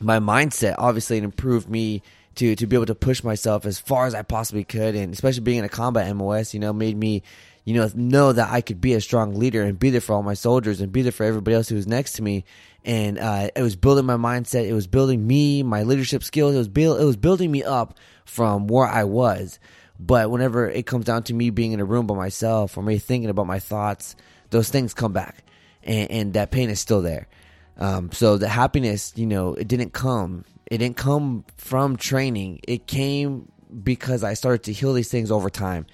my 0.00 0.18
mindset 0.18 0.74
obviously 0.78 1.16
it 1.16 1.24
improved 1.24 1.68
me 1.70 2.02
to 2.36 2.56
to 2.56 2.66
be 2.66 2.76
able 2.76 2.86
to 2.86 2.94
push 2.94 3.22
myself 3.22 3.66
as 3.66 3.78
far 3.78 4.06
as 4.06 4.14
I 4.14 4.22
possibly 4.22 4.64
could, 4.64 4.94
and 4.94 5.12
especially 5.12 5.42
being 5.42 5.58
in 5.58 5.64
a 5.64 5.68
combat 5.68 6.14
MOS, 6.14 6.54
you 6.54 6.60
know, 6.60 6.72
made 6.72 6.96
me, 6.96 7.22
you 7.64 7.74
know, 7.74 7.90
know 7.94 8.32
that 8.32 8.50
I 8.50 8.60
could 8.60 8.80
be 8.80 8.94
a 8.94 9.00
strong 9.00 9.34
leader 9.34 9.62
and 9.62 9.78
be 9.78 9.90
there 9.90 10.00
for 10.00 10.14
all 10.14 10.22
my 10.22 10.34
soldiers 10.34 10.80
and 10.80 10.92
be 10.92 11.02
there 11.02 11.12
for 11.12 11.24
everybody 11.24 11.54
else 11.54 11.68
who 11.68 11.76
was 11.76 11.86
next 11.86 12.12
to 12.12 12.22
me. 12.22 12.44
And 12.84 13.18
uh, 13.18 13.50
it 13.54 13.62
was 13.62 13.76
building 13.76 14.06
my 14.06 14.16
mindset. 14.16 14.66
It 14.66 14.72
was 14.72 14.86
building 14.86 15.24
me, 15.24 15.62
my 15.62 15.84
leadership 15.84 16.24
skills. 16.24 16.54
It 16.54 16.58
was 16.58 16.68
build, 16.68 17.00
it 17.00 17.04
was 17.04 17.16
building 17.16 17.50
me 17.50 17.62
up 17.62 17.98
from 18.24 18.66
where 18.66 18.86
I 18.86 19.04
was. 19.04 19.58
But 20.00 20.30
whenever 20.30 20.68
it 20.68 20.86
comes 20.86 21.04
down 21.04 21.22
to 21.24 21.34
me 21.34 21.50
being 21.50 21.72
in 21.72 21.80
a 21.80 21.84
room 21.84 22.06
by 22.06 22.16
myself 22.16 22.76
or 22.76 22.82
me 22.82 22.98
thinking 22.98 23.30
about 23.30 23.46
my 23.46 23.60
thoughts, 23.60 24.16
those 24.50 24.68
things 24.68 24.94
come 24.94 25.12
back, 25.12 25.44
and, 25.84 26.10
and 26.10 26.32
that 26.34 26.50
pain 26.50 26.70
is 26.70 26.80
still 26.80 27.02
there. 27.02 27.28
Um, 27.78 28.10
so 28.12 28.36
the 28.36 28.48
happiness, 28.48 29.12
you 29.16 29.26
know, 29.26 29.54
it 29.54 29.68
didn't 29.68 29.92
come 29.92 30.44
it 30.66 30.78
didn't 30.78 30.96
come 30.96 31.44
from 31.56 31.96
training. 31.96 32.60
It 32.66 32.86
came 32.86 33.50
because 33.82 34.22
I 34.22 34.34
started 34.34 34.64
to 34.64 34.72
heal 34.72 34.92
these 34.92 35.10
things 35.10 35.30
over 35.30 35.50
time. 35.50 35.86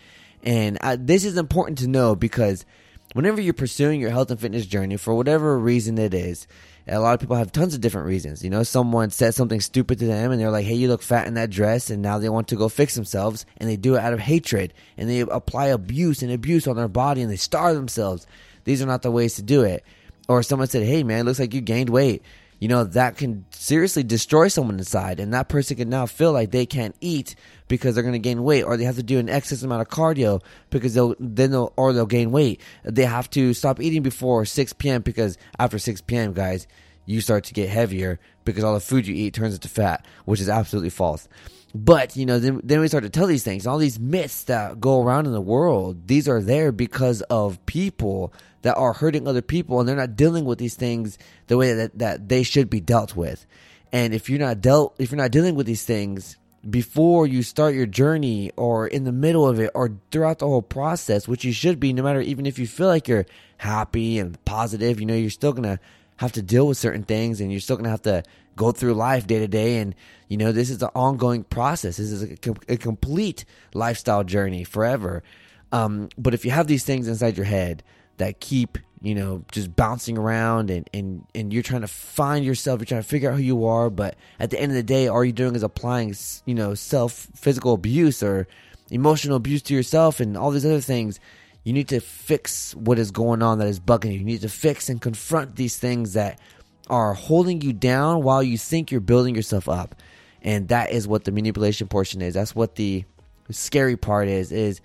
And 0.42 0.78
I, 0.80 0.96
this 0.96 1.24
is 1.24 1.36
important 1.36 1.78
to 1.78 1.88
know 1.88 2.14
because 2.14 2.64
whenever 3.12 3.40
you're 3.40 3.54
pursuing 3.54 4.00
your 4.00 4.10
health 4.10 4.30
and 4.30 4.40
fitness 4.40 4.66
journey, 4.66 4.96
for 4.96 5.14
whatever 5.14 5.58
reason 5.58 5.98
it 5.98 6.14
is, 6.14 6.46
a 6.86 7.00
lot 7.00 7.14
of 7.14 7.20
people 7.20 7.36
have 7.36 7.52
tons 7.52 7.74
of 7.74 7.80
different 7.80 8.06
reasons. 8.06 8.42
You 8.42 8.50
know, 8.50 8.62
someone 8.62 9.10
said 9.10 9.34
something 9.34 9.60
stupid 9.60 9.98
to 9.98 10.06
them 10.06 10.32
and 10.32 10.40
they're 10.40 10.50
like, 10.50 10.64
hey, 10.64 10.74
you 10.74 10.88
look 10.88 11.02
fat 11.02 11.26
in 11.26 11.34
that 11.34 11.50
dress. 11.50 11.90
And 11.90 12.02
now 12.02 12.18
they 12.18 12.28
want 12.28 12.48
to 12.48 12.56
go 12.56 12.68
fix 12.68 12.94
themselves 12.94 13.44
and 13.58 13.68
they 13.68 13.76
do 13.76 13.96
it 13.96 14.00
out 14.00 14.14
of 14.14 14.20
hatred 14.20 14.72
and 14.96 15.08
they 15.08 15.20
apply 15.20 15.66
abuse 15.66 16.22
and 16.22 16.32
abuse 16.32 16.66
on 16.66 16.76
their 16.76 16.88
body 16.88 17.20
and 17.20 17.30
they 17.30 17.36
starve 17.36 17.76
themselves. 17.76 18.26
These 18.64 18.82
are 18.82 18.86
not 18.86 19.02
the 19.02 19.10
ways 19.10 19.34
to 19.36 19.42
do 19.42 19.62
it. 19.62 19.84
Or 20.28 20.42
someone 20.42 20.68
said, 20.68 20.82
hey, 20.82 21.02
man, 21.02 21.20
it 21.20 21.24
looks 21.24 21.40
like 21.40 21.54
you 21.54 21.60
gained 21.60 21.90
weight 21.90 22.22
you 22.58 22.68
know, 22.68 22.84
that 22.84 23.16
can 23.16 23.44
seriously 23.50 24.02
destroy 24.02 24.48
someone 24.48 24.78
inside. 24.78 25.20
And 25.20 25.32
that 25.32 25.48
person 25.48 25.76
can 25.76 25.88
now 25.88 26.06
feel 26.06 26.32
like 26.32 26.50
they 26.50 26.66
can't 26.66 26.96
eat 27.00 27.36
because 27.68 27.94
they're 27.94 28.02
going 28.02 28.14
to 28.14 28.18
gain 28.18 28.42
weight 28.42 28.64
or 28.64 28.76
they 28.76 28.84
have 28.84 28.96
to 28.96 29.02
do 29.02 29.18
an 29.18 29.28
excess 29.28 29.62
amount 29.62 29.82
of 29.82 29.88
cardio 29.88 30.42
because 30.70 30.94
they'll, 30.94 31.14
then 31.20 31.52
they'll, 31.52 31.72
or 31.76 31.92
they'll 31.92 32.06
gain 32.06 32.32
weight. 32.32 32.60
They 32.84 33.04
have 33.04 33.30
to 33.30 33.54
stop 33.54 33.80
eating 33.80 34.02
before 34.02 34.44
6 34.44 34.72
p.m. 34.74 35.02
because 35.02 35.38
after 35.58 35.78
6 35.78 36.00
p.m., 36.02 36.32
guys, 36.32 36.66
you 37.06 37.20
start 37.20 37.44
to 37.44 37.54
get 37.54 37.68
heavier 37.68 38.18
because 38.44 38.64
all 38.64 38.74
the 38.74 38.80
food 38.80 39.06
you 39.06 39.14
eat 39.14 39.34
turns 39.34 39.54
into 39.54 39.68
fat, 39.68 40.04
which 40.24 40.40
is 40.40 40.48
absolutely 40.48 40.90
false. 40.90 41.28
But, 41.74 42.16
you 42.16 42.26
know, 42.26 42.38
then, 42.38 42.60
then 42.64 42.80
we 42.80 42.88
start 42.88 43.04
to 43.04 43.10
tell 43.10 43.26
these 43.26 43.44
things, 43.44 43.66
all 43.66 43.78
these 43.78 44.00
myths 44.00 44.44
that 44.44 44.80
go 44.80 45.02
around 45.02 45.26
in 45.26 45.32
the 45.32 45.40
world, 45.40 46.08
these 46.08 46.28
are 46.28 46.42
there 46.42 46.72
because 46.72 47.22
of 47.22 47.64
people 47.66 48.32
that 48.62 48.76
are 48.76 48.92
hurting 48.92 49.26
other 49.26 49.42
people 49.42 49.80
and 49.80 49.88
they're 49.88 49.96
not 49.96 50.16
dealing 50.16 50.44
with 50.44 50.58
these 50.58 50.74
things 50.74 51.18
the 51.46 51.56
way 51.56 51.72
that, 51.72 51.98
that 51.98 52.28
they 52.28 52.42
should 52.42 52.68
be 52.68 52.80
dealt 52.80 53.16
with. 53.16 53.46
And 53.92 54.12
if 54.12 54.28
you're 54.28 54.38
not 54.38 54.60
dealt, 54.60 54.94
if 54.98 55.10
you're 55.10 55.20
not 55.20 55.30
dealing 55.30 55.54
with 55.54 55.66
these 55.66 55.84
things 55.84 56.36
before 56.68 57.26
you 57.26 57.42
start 57.42 57.74
your 57.74 57.86
journey 57.86 58.50
or 58.56 58.86
in 58.86 59.04
the 59.04 59.12
middle 59.12 59.46
of 59.46 59.60
it 59.60 59.70
or 59.74 59.92
throughout 60.10 60.40
the 60.40 60.46
whole 60.46 60.62
process, 60.62 61.28
which 61.28 61.44
you 61.44 61.52
should 61.52 61.78
be, 61.78 61.92
no 61.92 62.02
matter 62.02 62.20
even 62.20 62.46
if 62.46 62.58
you 62.58 62.66
feel 62.66 62.88
like 62.88 63.08
you're 63.08 63.26
happy 63.58 64.18
and 64.18 64.42
positive, 64.44 65.00
you 65.00 65.06
know, 65.06 65.14
you're 65.14 65.30
still 65.30 65.52
going 65.52 65.76
to 65.76 65.80
have 66.16 66.32
to 66.32 66.42
deal 66.42 66.66
with 66.66 66.76
certain 66.76 67.04
things 67.04 67.40
and 67.40 67.50
you're 67.50 67.60
still 67.60 67.76
going 67.76 67.84
to 67.84 67.90
have 67.90 68.02
to 68.02 68.22
go 68.56 68.72
through 68.72 68.94
life 68.94 69.26
day 69.26 69.38
to 69.38 69.48
day. 69.48 69.78
And, 69.78 69.94
you 70.26 70.36
know, 70.36 70.52
this 70.52 70.68
is 70.68 70.82
an 70.82 70.90
ongoing 70.94 71.44
process. 71.44 71.96
This 71.96 72.10
is 72.10 72.22
a, 72.24 72.54
a 72.68 72.76
complete 72.76 73.44
lifestyle 73.72 74.24
journey 74.24 74.64
forever. 74.64 75.22
Um, 75.70 76.08
but 76.18 76.34
if 76.34 76.44
you 76.44 76.50
have 76.50 76.66
these 76.66 76.84
things 76.84 77.08
inside 77.08 77.36
your 77.36 77.46
head 77.46 77.82
that 78.18 78.40
keep 78.40 78.78
you 79.00 79.14
know 79.14 79.44
just 79.52 79.74
bouncing 79.74 80.18
around 80.18 80.70
and 80.70 80.88
and 80.92 81.24
and 81.34 81.52
you're 81.52 81.62
trying 81.62 81.82
to 81.82 81.88
find 81.88 82.44
yourself 82.44 82.80
you're 82.80 82.86
trying 82.86 83.02
to 83.02 83.08
figure 83.08 83.30
out 83.30 83.36
who 83.36 83.42
you 83.42 83.64
are 83.64 83.90
but 83.90 84.16
at 84.40 84.50
the 84.50 84.60
end 84.60 84.72
of 84.72 84.76
the 84.76 84.82
day 84.82 85.06
all 85.06 85.24
you're 85.24 85.32
doing 85.32 85.54
is 85.54 85.62
applying 85.62 86.14
you 86.46 86.54
know 86.54 86.74
self 86.74 87.28
physical 87.34 87.74
abuse 87.74 88.22
or 88.22 88.48
emotional 88.90 89.36
abuse 89.36 89.62
to 89.62 89.74
yourself 89.74 90.20
and 90.20 90.36
all 90.36 90.50
these 90.50 90.66
other 90.66 90.80
things. 90.80 91.20
You 91.64 91.72
need 91.72 91.88
to 91.88 92.00
fix 92.00 92.74
what 92.74 92.98
is 92.98 93.10
going 93.10 93.42
on 93.42 93.58
that 93.58 93.68
is 93.68 93.80
bugging 93.80 94.12
you. 94.12 94.20
You 94.20 94.24
need 94.24 94.40
to 94.40 94.48
fix 94.48 94.88
and 94.88 95.00
confront 95.00 95.56
these 95.56 95.78
things 95.78 96.14
that 96.14 96.40
are 96.88 97.12
holding 97.12 97.60
you 97.60 97.72
down 97.72 98.22
while 98.22 98.42
you 98.42 98.56
think 98.56 98.90
you're 98.90 99.00
building 99.00 99.34
yourself 99.34 99.68
up. 99.68 99.94
And 100.42 100.68
that 100.68 100.90
is 100.90 101.06
what 101.06 101.24
the 101.24 101.32
manipulation 101.32 101.88
portion 101.88 102.22
is. 102.22 102.34
That's 102.34 102.54
what 102.54 102.76
the 102.76 103.04
scary 103.50 103.96
part 103.96 104.28
is 104.28 104.52
is 104.52 104.80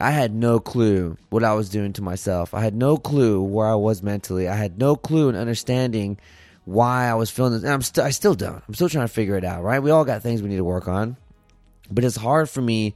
I 0.00 0.10
had 0.10 0.34
no 0.34 0.58
clue 0.58 1.16
what 1.30 1.44
I 1.44 1.54
was 1.54 1.68
doing 1.68 1.92
to 1.94 2.02
myself. 2.02 2.52
I 2.52 2.60
had 2.60 2.74
no 2.74 2.96
clue 2.96 3.40
where 3.42 3.68
I 3.68 3.76
was 3.76 4.02
mentally. 4.02 4.48
I 4.48 4.56
had 4.56 4.78
no 4.78 4.96
clue 4.96 5.28
in 5.28 5.36
understanding 5.36 6.18
why 6.64 7.06
I 7.06 7.14
was 7.14 7.30
feeling 7.30 7.52
this. 7.52 7.62
And 7.62 7.72
I'm 7.72 7.82
st- 7.82 8.04
I 8.04 8.10
still 8.10 8.34
don't. 8.34 8.62
I'm 8.66 8.74
still 8.74 8.88
trying 8.88 9.06
to 9.06 9.12
figure 9.12 9.36
it 9.36 9.44
out, 9.44 9.62
right? 9.62 9.80
We 9.80 9.90
all 9.90 10.04
got 10.04 10.22
things 10.22 10.42
we 10.42 10.48
need 10.48 10.56
to 10.56 10.64
work 10.64 10.88
on. 10.88 11.16
But 11.90 12.04
it's 12.04 12.16
hard 12.16 12.50
for 12.50 12.60
me 12.60 12.94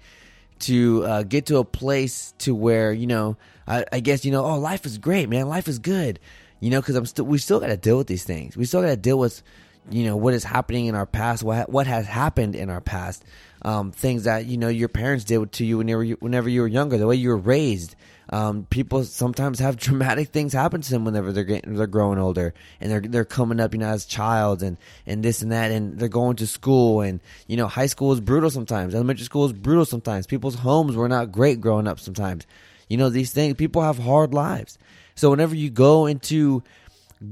to 0.61 1.05
uh, 1.05 1.23
get 1.23 1.47
to 1.47 1.59
a 1.59 1.65
place 1.65 2.35
to 2.39 2.55
where, 2.55 2.93
you 2.93 3.07
know, 3.07 3.37
I, 3.67 3.85
I 3.93 4.01
guess, 4.01 4.25
you 4.25 4.33
know, 4.33 4.45
oh, 4.45 4.59
life 4.59 4.85
is 4.85 4.99
great, 4.99 5.29
man. 5.29 5.49
Life 5.49 5.69
is 5.69 5.79
good. 5.79 6.19
You 6.61 6.71
know, 6.71 6.81
because 6.81 6.97
I'm 6.97 7.07
still, 7.07 7.27
we 7.27 7.39
still 7.39 7.61
got 7.61 7.69
to 7.69 7.77
deal 7.77 7.97
with 7.97 8.09
these 8.09 8.25
things. 8.25 8.57
We 8.57 8.65
still 8.65 8.81
got 8.81 8.89
to 8.89 8.97
deal 8.97 9.19
with, 9.19 9.43
you 9.91 10.05
know, 10.05 10.17
what 10.17 10.35
is 10.35 10.43
happening 10.43 10.87
in 10.87 10.97
our 10.97 11.07
past, 11.07 11.45
what, 11.45 11.71
what 11.71 11.87
has 11.87 12.07
happened 12.07 12.57
in 12.57 12.71
our 12.71 12.81
past 12.81 13.25
um, 13.63 13.93
things 13.93 14.25
that 14.25 14.47
you 14.47 14.57
know 14.57 14.69
your 14.69 14.89
parents 14.89 15.25
did 15.25 15.53
to 15.53 15.65
you 15.65 15.79
whenever 15.79 16.05
you, 16.05 16.17
whenever 16.21 16.49
you 16.49 16.63
were 16.63 16.69
younger, 16.69 16.99
the 16.99 17.07
way 17.07 17.17
you 17.17 17.31
were 17.31 17.37
raised. 17.37 17.97
Um, 18.31 18.67
people 18.69 19.05
sometimes 19.05 19.59
have 19.59 19.77
dramatic 19.79 20.29
things 20.29 20.53
happen 20.53 20.83
to 20.83 20.91
them 20.91 21.05
whenever 21.05 21.33
they're 21.33 21.45
getting 21.45 21.75
they're 21.75 21.87
growing 21.87 22.19
older 22.19 22.53
and 22.81 22.91
they're 22.91 23.01
they're 23.01 23.25
coming 23.25 23.61
up, 23.61 23.73
you 23.73 23.81
know, 23.81 23.89
as 23.89 24.05
child 24.05 24.63
and 24.63 24.77
and 25.07 25.23
this 25.23 25.43
and 25.43 25.53
that, 25.53 25.71
and 25.71 25.99
they're 25.99 26.09
going 26.09 26.37
to 26.37 26.47
school 26.47 27.01
and 27.01 27.21
you 27.47 27.57
know, 27.57 27.67
high 27.67 27.87
school 27.87 28.13
is 28.13 28.21
brutal 28.21 28.51
sometimes. 28.51 28.95
Elementary 28.95 29.25
school 29.25 29.47
is 29.47 29.53
brutal 29.53 29.85
sometimes. 29.85 30.27
People's 30.27 30.57
homes 30.57 30.95
were 30.95 31.09
not 31.09 31.33
great 31.33 31.61
growing 31.61 31.89
up 31.89 32.01
sometimes. 32.01 32.47
You 32.89 32.97
know, 32.97 33.09
these 33.09 33.33
things 33.33 33.55
people 33.55 33.83
have 33.83 33.99
hard 33.99 34.35
lives. 34.35 34.79
So 35.15 35.31
whenever 35.31 35.55
you 35.55 35.69
go 35.69 36.07
into 36.07 36.63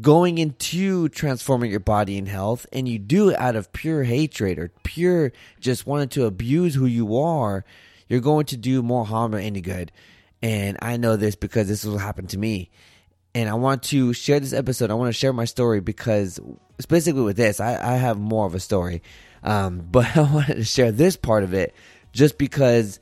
going 0.01 0.39
into 0.39 1.09
transforming 1.11 1.71
your 1.71 1.81
body 1.81 2.19
and 2.19 2.29
health 2.29 2.67
and 2.73 2.89
you 2.89 2.99
do 2.99 3.31
it 3.31 3.39
out 3.39 3.57
of 3.57 3.73
pure 3.73 4.03
hatred 4.03 4.59
or 4.59 4.71
pure 4.83 5.33
just 5.61 5.87
wanting 5.87 6.09
to 6.09 6.27
abuse 6.27 6.75
who 6.75 6.87
you 6.87 7.17
are, 7.17 7.65
you're 8.09 8.21
going 8.21 8.47
to 8.47 8.57
do 8.57 8.83
more 8.83 9.05
harm 9.05 9.33
than 9.33 9.43
any 9.43 9.61
good. 9.61 9.93
And 10.43 10.77
I 10.83 10.97
know 10.97 11.17
this 11.17 11.35
because 11.35 11.69
this 11.69 11.85
is 11.85 11.91
what 11.91 12.01
happened 12.01 12.31
to 12.31 12.39
me. 12.39 12.71
And 13.35 13.49
I 13.49 13.55
want 13.55 13.83
to 13.85 14.13
share 14.13 14.41
this 14.41 14.53
episode. 14.53 14.91
I 14.91 14.95
want 14.95 15.09
to 15.09 15.19
share 15.19 15.33
my 15.33 15.45
story 15.45 15.81
because, 15.81 16.41
specifically 16.79 17.23
with 17.23 17.37
this, 17.37 17.61
I, 17.61 17.95
I 17.95 17.97
have 17.97 18.19
more 18.19 18.47
of 18.47 18.55
a 18.55 18.61
story. 18.61 19.03
Um, 19.43 19.87
but 19.91 20.17
I 20.17 20.23
wanted 20.23 20.57
to 20.57 20.65
share 20.65 20.91
this 20.91 21.17
part 21.17 21.45
of 21.45 21.53
it 21.53 21.75
just 22.13 22.39
because 22.39 22.99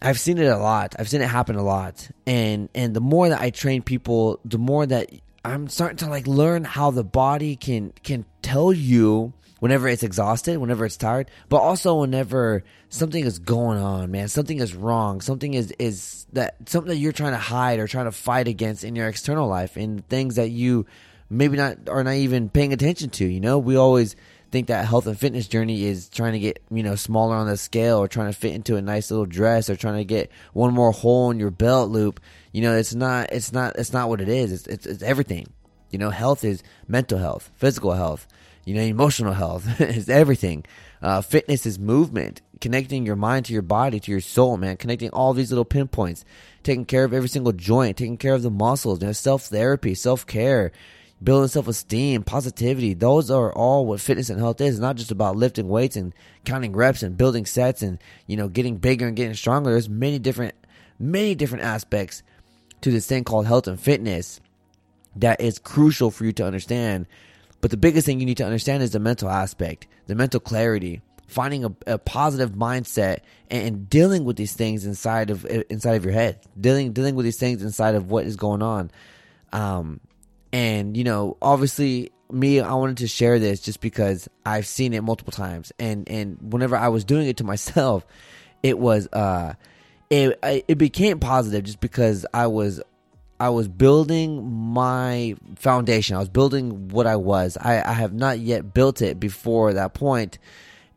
I've 0.00 0.18
seen 0.18 0.38
it 0.38 0.46
a 0.46 0.56
lot. 0.56 0.94
I've 0.98 1.08
seen 1.08 1.20
it 1.20 1.28
happen 1.28 1.56
a 1.56 1.62
lot. 1.62 2.08
And 2.26 2.68
and 2.74 2.94
the 2.94 3.00
more 3.00 3.28
that 3.28 3.40
I 3.40 3.50
train 3.50 3.82
people, 3.82 4.40
the 4.44 4.58
more 4.58 4.86
that 4.86 5.10
I'm 5.44 5.68
starting 5.68 5.98
to 5.98 6.08
like 6.08 6.26
learn 6.26 6.64
how 6.64 6.90
the 6.90 7.04
body 7.04 7.56
can 7.56 7.92
can 8.02 8.24
tell 8.40 8.72
you 8.72 9.34
whenever 9.60 9.88
it's 9.88 10.02
exhausted, 10.02 10.58
whenever 10.58 10.84
it's 10.86 10.96
tired, 10.96 11.30
but 11.48 11.58
also 11.58 12.00
whenever 12.00 12.64
something 12.88 13.24
is 13.24 13.38
going 13.38 13.78
on, 13.78 14.10
man, 14.10 14.28
something 14.28 14.58
is 14.58 14.74
wrong, 14.74 15.20
something 15.20 15.54
is 15.54 15.70
is 15.78 16.26
that 16.32 16.56
something 16.66 16.88
that 16.88 16.96
you're 16.96 17.12
trying 17.12 17.32
to 17.32 17.38
hide 17.38 17.78
or 17.78 17.86
trying 17.86 18.06
to 18.06 18.12
fight 18.12 18.48
against 18.48 18.84
in 18.84 18.96
your 18.96 19.08
external 19.08 19.48
life, 19.48 19.76
and 19.76 20.06
things 20.08 20.36
that 20.36 20.50
you 20.50 20.86
maybe 21.28 21.56
not 21.56 21.88
are 21.88 22.04
not 22.04 22.14
even 22.14 22.48
paying 22.48 22.72
attention 22.72 23.10
to. 23.10 23.26
You 23.26 23.40
know, 23.40 23.58
we 23.58 23.76
always 23.76 24.16
think 24.50 24.68
that 24.68 24.86
health 24.86 25.06
and 25.06 25.18
fitness 25.18 25.48
journey 25.48 25.84
is 25.84 26.08
trying 26.08 26.32
to 26.32 26.38
get 26.38 26.62
you 26.70 26.82
know 26.82 26.94
smaller 26.94 27.34
on 27.34 27.46
the 27.46 27.56
scale 27.56 27.98
or 27.98 28.08
trying 28.08 28.32
to 28.32 28.38
fit 28.38 28.54
into 28.54 28.76
a 28.76 28.82
nice 28.82 29.10
little 29.10 29.26
dress 29.26 29.68
or 29.68 29.76
trying 29.76 29.96
to 29.96 30.04
get 30.04 30.30
one 30.52 30.72
more 30.72 30.92
hole 30.92 31.30
in 31.30 31.40
your 31.40 31.50
belt 31.50 31.90
loop 31.90 32.20
you 32.54 32.62
know 32.62 32.74
it's 32.74 32.94
not 32.94 33.30
it's 33.32 33.52
not 33.52 33.76
it's 33.76 33.92
not 33.92 34.08
what 34.08 34.20
it 34.20 34.28
is 34.28 34.52
it's 34.52 34.66
it's, 34.68 34.86
it's 34.86 35.02
everything 35.02 35.46
you 35.90 35.98
know 35.98 36.10
health 36.10 36.44
is 36.44 36.62
mental 36.88 37.18
health 37.18 37.50
physical 37.56 37.92
health 37.92 38.26
you 38.64 38.74
know 38.74 38.80
emotional 38.80 39.32
health 39.32 39.80
is 39.80 40.08
everything 40.08 40.64
uh, 41.02 41.20
fitness 41.20 41.66
is 41.66 41.78
movement 41.78 42.40
connecting 42.60 43.04
your 43.04 43.16
mind 43.16 43.44
to 43.44 43.52
your 43.52 43.60
body 43.60 43.98
to 43.98 44.10
your 44.10 44.20
soul 44.20 44.56
man 44.56 44.76
connecting 44.76 45.10
all 45.10 45.34
these 45.34 45.50
little 45.50 45.64
pinpoints 45.64 46.24
taking 46.62 46.84
care 46.84 47.04
of 47.04 47.12
every 47.12 47.28
single 47.28 47.52
joint 47.52 47.96
taking 47.96 48.16
care 48.16 48.34
of 48.34 48.42
the 48.42 48.50
muscles 48.50 49.00
you 49.02 49.08
know 49.08 49.12
self 49.12 49.42
therapy 49.46 49.92
self 49.92 50.24
care 50.24 50.70
building 51.22 51.48
self 51.48 51.68
esteem, 51.68 52.22
positivity. 52.22 52.92
Those 52.92 53.30
are 53.30 53.50
all 53.52 53.86
what 53.86 54.00
fitness 54.00 54.28
and 54.28 54.38
health 54.38 54.60
is. 54.60 54.74
It's 54.74 54.80
not 54.80 54.96
just 54.96 55.10
about 55.10 55.36
lifting 55.36 55.68
weights 55.68 55.96
and 55.96 56.12
counting 56.44 56.74
reps 56.74 57.02
and 57.02 57.16
building 57.16 57.46
sets 57.46 57.80
and, 57.80 57.98
you 58.26 58.36
know, 58.36 58.48
getting 58.48 58.76
bigger 58.76 59.06
and 59.06 59.16
getting 59.16 59.32
stronger. 59.32 59.70
There's 59.70 59.88
many 59.88 60.18
different, 60.18 60.54
many 60.98 61.34
different 61.34 61.64
aspects 61.64 62.22
to 62.84 62.90
this 62.90 63.06
thing 63.06 63.24
called 63.24 63.46
health 63.46 63.66
and 63.66 63.80
fitness 63.80 64.40
that 65.16 65.40
is 65.40 65.58
crucial 65.58 66.10
for 66.10 66.24
you 66.24 66.32
to 66.32 66.46
understand. 66.46 67.06
But 67.60 67.70
the 67.70 67.76
biggest 67.76 68.04
thing 68.06 68.20
you 68.20 68.26
need 68.26 68.36
to 68.36 68.44
understand 68.44 68.82
is 68.82 68.90
the 68.90 68.98
mental 68.98 69.30
aspect, 69.30 69.86
the 70.06 70.14
mental 70.14 70.38
clarity, 70.38 71.00
finding 71.26 71.64
a, 71.64 71.72
a 71.86 71.98
positive 71.98 72.50
mindset 72.50 73.20
and, 73.50 73.88
dealing 73.88 74.24
with 74.24 74.36
these 74.36 74.52
things 74.52 74.84
inside 74.84 75.30
of 75.30 75.46
inside 75.46 75.94
of 75.94 76.04
your 76.04 76.12
head, 76.12 76.40
dealing 76.60 76.92
dealing 76.92 77.14
with 77.14 77.24
these 77.24 77.38
things 77.38 77.62
inside 77.62 77.94
of 77.94 78.10
what 78.10 78.26
is 78.26 78.36
going 78.36 78.60
on. 78.60 78.90
Um, 79.52 80.00
and, 80.52 80.96
you 80.96 81.04
know, 81.04 81.36
obviously 81.40 82.12
me, 82.30 82.60
I 82.60 82.74
wanted 82.74 82.98
to 82.98 83.08
share 83.08 83.38
this 83.38 83.60
just 83.60 83.80
because 83.80 84.28
I've 84.44 84.66
seen 84.66 84.92
it 84.92 85.02
multiple 85.02 85.32
times. 85.32 85.72
And, 85.78 86.08
and 86.08 86.38
whenever 86.52 86.76
I 86.76 86.88
was 86.88 87.04
doing 87.04 87.28
it 87.28 87.38
to 87.38 87.44
myself, 87.44 88.04
it 88.62 88.78
was, 88.78 89.08
uh, 89.12 89.54
it, 90.14 90.64
it 90.68 90.78
became 90.78 91.18
positive 91.18 91.64
just 91.64 91.80
because 91.80 92.26
I 92.32 92.46
was 92.46 92.82
I 93.40 93.48
was 93.50 93.68
building 93.68 94.44
my 94.50 95.34
foundation. 95.56 96.16
I 96.16 96.20
was 96.20 96.28
building 96.28 96.88
what 96.88 97.06
I 97.06 97.16
was. 97.16 97.56
I, 97.60 97.82
I, 97.82 97.92
have 97.92 98.12
not 98.12 98.38
yet 98.38 98.72
built 98.72 99.02
it 99.02 99.18
before 99.18 99.72
that 99.72 99.92
point, 99.92 100.38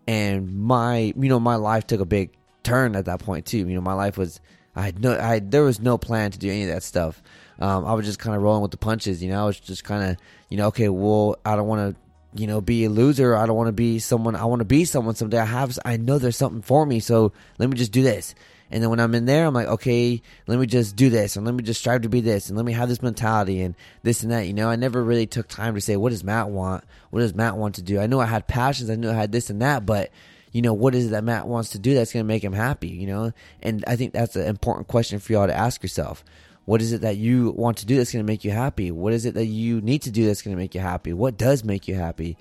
and 0.08 0.56
my 0.56 1.14
you 1.18 1.30
know 1.30 1.40
my 1.40 1.56
life 1.56 1.88
took 1.88 2.00
a 2.00 2.06
big 2.06 2.32
turn 2.64 2.96
at 2.96 3.06
that 3.06 3.20
point 3.20 3.46
too. 3.46 3.60
You 3.60 3.76
know 3.76 3.82
my 3.82 3.94
life 3.94 4.18
was 4.18 4.40
I 4.76 4.84
had 4.84 5.02
no 5.02 5.18
I 5.18 5.40
there 5.40 5.64
was 5.64 5.80
no 5.80 5.98
plan 5.98 6.32
to 6.32 6.38
do 6.38 6.50
any 6.50 6.64
of 6.64 6.70
that 6.70 6.84
stuff 6.84 7.22
um, 7.60 7.86
I 7.86 7.94
was 7.94 8.06
just 8.06 8.20
kind 8.20 8.36
of 8.36 8.42
rolling 8.42 8.62
with 8.62 8.72
the 8.72 8.78
punches. 8.78 9.24
You 9.24 9.30
know, 9.30 9.42
I 9.42 9.46
was 9.46 9.60
just 9.60 9.84
kind 9.84 10.12
of, 10.12 10.18
you 10.50 10.58
know, 10.58 10.68
okay, 10.68 10.90
well, 10.90 11.38
I 11.46 11.56
don't 11.56 11.68
want 11.68 11.96
to, 11.96 12.42
you 12.42 12.48
know, 12.48 12.62
be 12.62 12.86
a 12.86 12.90
loser. 12.90 13.36
I 13.36 13.46
don't 13.46 13.56
want 13.56 13.68
to 13.68 13.74
be 13.74 14.00
someone. 14.00 14.36
I 14.36 14.46
want 14.46 14.60
to 14.60 14.66
be 14.66 14.86
someone 14.86 15.16
someday. 15.16 15.40
I 15.40 15.46
have, 15.46 15.78
I 15.84 15.98
know 15.98 16.20
there's 16.20 16.38
something 16.38 16.62
for 16.62 16.86
me. 16.86 17.00
So 17.00 17.32
let 17.58 17.70
me 17.70 17.76
just 17.76 17.92
do 17.92 18.04
this. 18.04 18.36
And 18.70 18.84
then 18.84 18.90
when 18.90 19.00
I'm 19.00 19.16
in 19.16 19.26
there, 19.26 19.46
I'm 19.46 19.54
like, 19.54 19.68
okay, 19.68 20.22
let 20.48 20.60
me 20.60 20.66
just 20.66 20.96
do 20.96 21.10
this 21.10 21.36
and 21.36 21.46
let 21.46 21.56
me 21.56 21.64
just 21.64 21.80
strive 21.80 22.02
to 22.02 22.10
be 22.10 22.20
this 22.20 22.50
and 22.50 22.58
let 22.58 22.66
me 22.66 22.74
have 22.74 22.90
this 22.90 23.02
mentality 23.02 23.62
and 23.62 23.76
this 24.04 24.24
and 24.24 24.32
that. 24.32 24.48
You 24.48 24.54
know, 24.54 24.70
I 24.70 24.76
never 24.76 25.04
really 25.04 25.28
took 25.28 25.48
time 25.48 25.76
to 25.76 25.82
say, 25.82 25.96
what 25.96 26.10
does 26.10 26.24
Matt 26.24 26.50
want? 26.50 26.84
What 27.10 27.22
does 27.22 27.34
Matt 27.34 27.58
want 27.58 27.76
to 27.76 27.82
do? 27.82 28.00
I 28.00 28.08
know 28.08 28.20
I 28.20 28.26
had 28.26 28.48
passions. 28.48 28.90
I 28.90 28.96
knew 28.96 29.10
I 29.10 29.14
had 29.14 29.32
this 29.32 29.50
and 29.50 29.62
that, 29.62 29.86
but 29.86 30.12
you 30.52 30.62
know, 30.62 30.74
what 30.74 30.96
is 30.96 31.08
it 31.08 31.10
that 31.10 31.24
Matt 31.24 31.48
wants 31.48 31.72
to 31.72 31.80
do 31.80 31.94
that's 31.94 32.12
going 32.12 32.24
to 32.24 32.28
make 32.28 32.44
him 32.44 32.54
happy, 32.54 32.88
you 32.90 33.08
know? 33.08 33.32
And 33.62 33.84
I 33.86 33.96
think 33.96 34.14
that's 34.14 34.36
an 34.36 34.48
important 34.48 34.88
question 34.88 35.20
for 35.20 35.34
y'all 35.34 35.48
to 35.48 35.54
ask 35.54 35.84
yourself. 35.84 36.24
What 36.66 36.82
is 36.82 36.92
it 36.92 37.02
that 37.02 37.18
you 37.18 37.52
want 37.52 37.78
to 37.78 37.86
do 37.86 37.96
that's 37.96 38.12
going 38.12 38.26
to 38.26 38.30
make 38.30 38.44
you 38.44 38.52
happy? 38.52 38.92
What 38.92 39.14
is 39.14 39.26
it 39.26 39.36
that 39.36 39.46
you 39.46 39.82
need 39.82 40.02
to 40.04 40.12
do 40.12 40.26
that's 40.26 40.42
going 40.42 40.56
to 40.56 40.62
make 40.62 40.76
you 40.76 40.82
happy? 40.82 41.14
What 41.14 41.38
does 41.38 41.64
make 41.64 41.88
you 41.88 41.96
happy? 41.96 42.38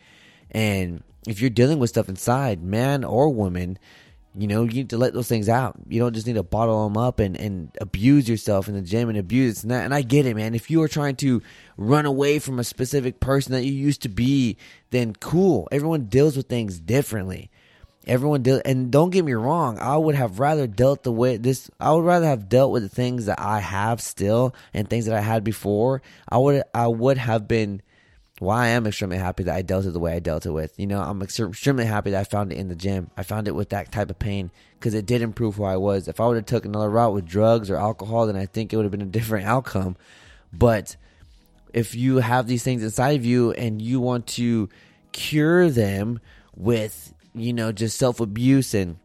And 0.51 1.03
if 1.27 1.41
you're 1.41 1.51
dealing 1.51 1.79
with 1.79 1.91
stuff 1.91 2.09
inside, 2.09 2.63
man 2.63 3.05
or 3.05 3.29
woman, 3.29 3.79
you 4.39 4.47
know, 4.47 4.65
you 4.65 4.71
need 4.71 4.91
to 4.91 4.99
let 4.99 5.15
those 5.15 5.29
things 5.29 5.49
out. 5.49 5.77
You 5.89 6.01
don't 6.01 6.13
just 6.13 6.27
need 6.27 6.35
to 6.35 6.43
bottle 6.43 6.85
them 6.85 6.97
up 6.97 7.21
and, 7.21 7.37
and 7.37 7.75
abuse 7.81 8.29
yourself 8.29 8.69
in 8.69 8.75
the 8.75 8.83
gym 8.83 9.09
and 9.09 9.17
abuse 9.17 9.63
and 9.63 9.71
that. 9.71 9.85
And 9.85 9.95
I 9.95 10.03
get 10.03 10.27
it, 10.27 10.37
man. 10.37 10.55
If 10.55 10.71
you 10.71 10.83
are 10.83 10.89
trying 10.89 11.17
to 11.17 11.43
run 11.77 12.05
away 12.05 12.39
from 12.39 12.59
a 12.59 12.65
specific 12.65 13.19
person 13.19 13.53
that 13.53 13.65
you 13.65 13.73
used 13.73 14.03
to 14.03 14.09
be, 14.09 14.59
then 14.91 15.15
cool. 15.15 15.69
Everyone 15.73 16.05
deals 16.05 16.37
with 16.37 16.49
things 16.49 16.79
differently. 16.79 17.51
Everyone 18.07 18.43
deal, 18.43 18.61
and 18.65 18.93
don't 18.93 19.11
get 19.11 19.25
me 19.25 19.33
wrong. 19.33 19.79
I 19.79 19.97
would 19.97 20.15
have 20.15 20.39
rather 20.39 20.69
dealt 20.69 21.03
the 21.03 21.11
way 21.11 21.39
this. 21.39 21.69
I 21.81 21.93
would 21.93 22.05
rather 22.05 22.27
have 22.27 22.49
dealt 22.49 22.71
with 22.71 22.85
the 22.85 22.89
things 22.89 23.27
that 23.27 23.41
I 23.41 23.59
have 23.59 24.01
still 24.01 24.55
and 24.73 24.89
things 24.89 25.07
that 25.07 25.17
I 25.17 25.21
had 25.21 25.43
before. 25.43 26.03
I 26.29 26.39
would, 26.39 26.63
I 26.73 26.87
would 26.87 27.19
have 27.19 27.49
been. 27.49 27.83
Well, 28.41 28.57
I 28.57 28.69
am 28.69 28.87
extremely 28.87 29.17
happy 29.17 29.45
that 29.45 29.55
I 29.55 29.63
dealt 29.63 29.87
it 29.87 29.93
the 29.93 29.99
way 29.99 30.15
I 30.15 30.19
dealt 30.19 30.45
it 30.45 30.51
with. 30.51 30.79
You 30.79 30.87
know, 30.87 31.01
I'm 31.01 31.23
extremely 31.23 31.87
happy 31.87 32.11
that 32.11 32.21
I 32.21 32.25
found 32.25 32.53
it 32.53 32.59
in 32.59 32.69
the 32.69 32.75
gym. 32.75 33.11
I 33.17 33.23
found 33.23 33.49
it 33.49 33.55
with 33.55 33.71
that 33.71 33.91
type 33.91 34.11
of 34.11 34.19
pain 34.19 34.51
because 34.79 34.93
it 34.93 35.07
did 35.07 35.23
improve 35.23 35.57
who 35.57 35.65
I 35.65 35.77
was. 35.77 36.07
If 36.07 36.21
I 36.21 36.27
would 36.27 36.37
have 36.37 36.47
took 36.47 36.67
another 36.67 36.91
route 36.91 37.15
with 37.15 37.25
drugs 37.25 37.71
or 37.71 37.77
alcohol, 37.77 38.27
then 38.27 38.37
I 38.37 38.45
think 38.45 38.73
it 38.73 38.77
would 38.77 38.85
have 38.85 38.93
been 38.93 39.01
a 39.01 39.07
different 39.07 39.47
outcome. 39.49 39.97
But 40.53 40.97
if 41.73 41.95
you 41.95 42.19
have 42.19 42.47
these 42.47 42.63
things 42.63 42.83
inside 42.83 43.17
of 43.17 43.25
you 43.25 43.53
and 43.53 43.81
you 43.81 44.01
want 44.01 44.27
to 44.29 44.69
cure 45.13 45.71
them 45.71 46.21
with 46.55 47.15
you 47.37 47.53
know, 47.53 47.71
just 47.71 47.99
self 47.99 48.21
abuse 48.21 48.75
and 48.75 48.99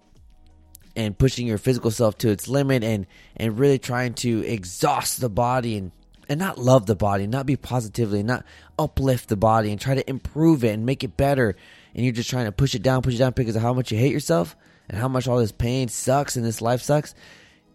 and 0.96 1.18
pushing 1.18 1.48
your 1.48 1.58
physical 1.58 1.92
self 1.92 2.18
to 2.20 2.30
its 2.30 2.48
limit 2.48 2.84
and 2.84 3.06
and 3.36 3.60
really 3.60 3.80
trying 3.80 4.14
to 4.14 4.46
exhaust 4.46 5.22
the 5.22 5.30
body 5.30 5.78
and 5.78 5.92
and 6.32 6.40
not 6.40 6.58
love 6.58 6.86
the 6.86 6.96
body, 6.96 7.28
not 7.28 7.46
be 7.46 7.58
positively, 7.58 8.24
not 8.24 8.46
uplift 8.80 9.28
the 9.28 9.36
body 9.36 9.70
and 9.70 9.82
try 9.82 9.96
to 9.96 10.10
improve 10.10 10.64
it 10.64 10.70
and 10.70 10.86
make 10.86 11.04
it 11.04 11.18
better. 11.18 11.58
And 11.94 12.06
you're 12.06 12.14
just 12.14 12.30
trying 12.30 12.46
to 12.46 12.54
push 12.54 12.74
it 12.74 12.82
down, 12.82 13.02
push 13.02 13.16
it 13.16 13.18
down 13.18 13.34
because 13.36 13.58
of 13.58 13.62
how 13.62 13.74
much 13.74 13.92
you 13.92 13.98
hate 13.98 14.14
yourself 14.14 14.56
and 14.88 14.98
how 14.98 15.10
much 15.10 15.28
all 15.28 15.40
this 15.40 15.52
pain 15.52 15.90
sucks 15.90 16.38
and 16.38 16.46
this 16.46 16.62
life 16.62 16.82
sucks. 16.82 17.16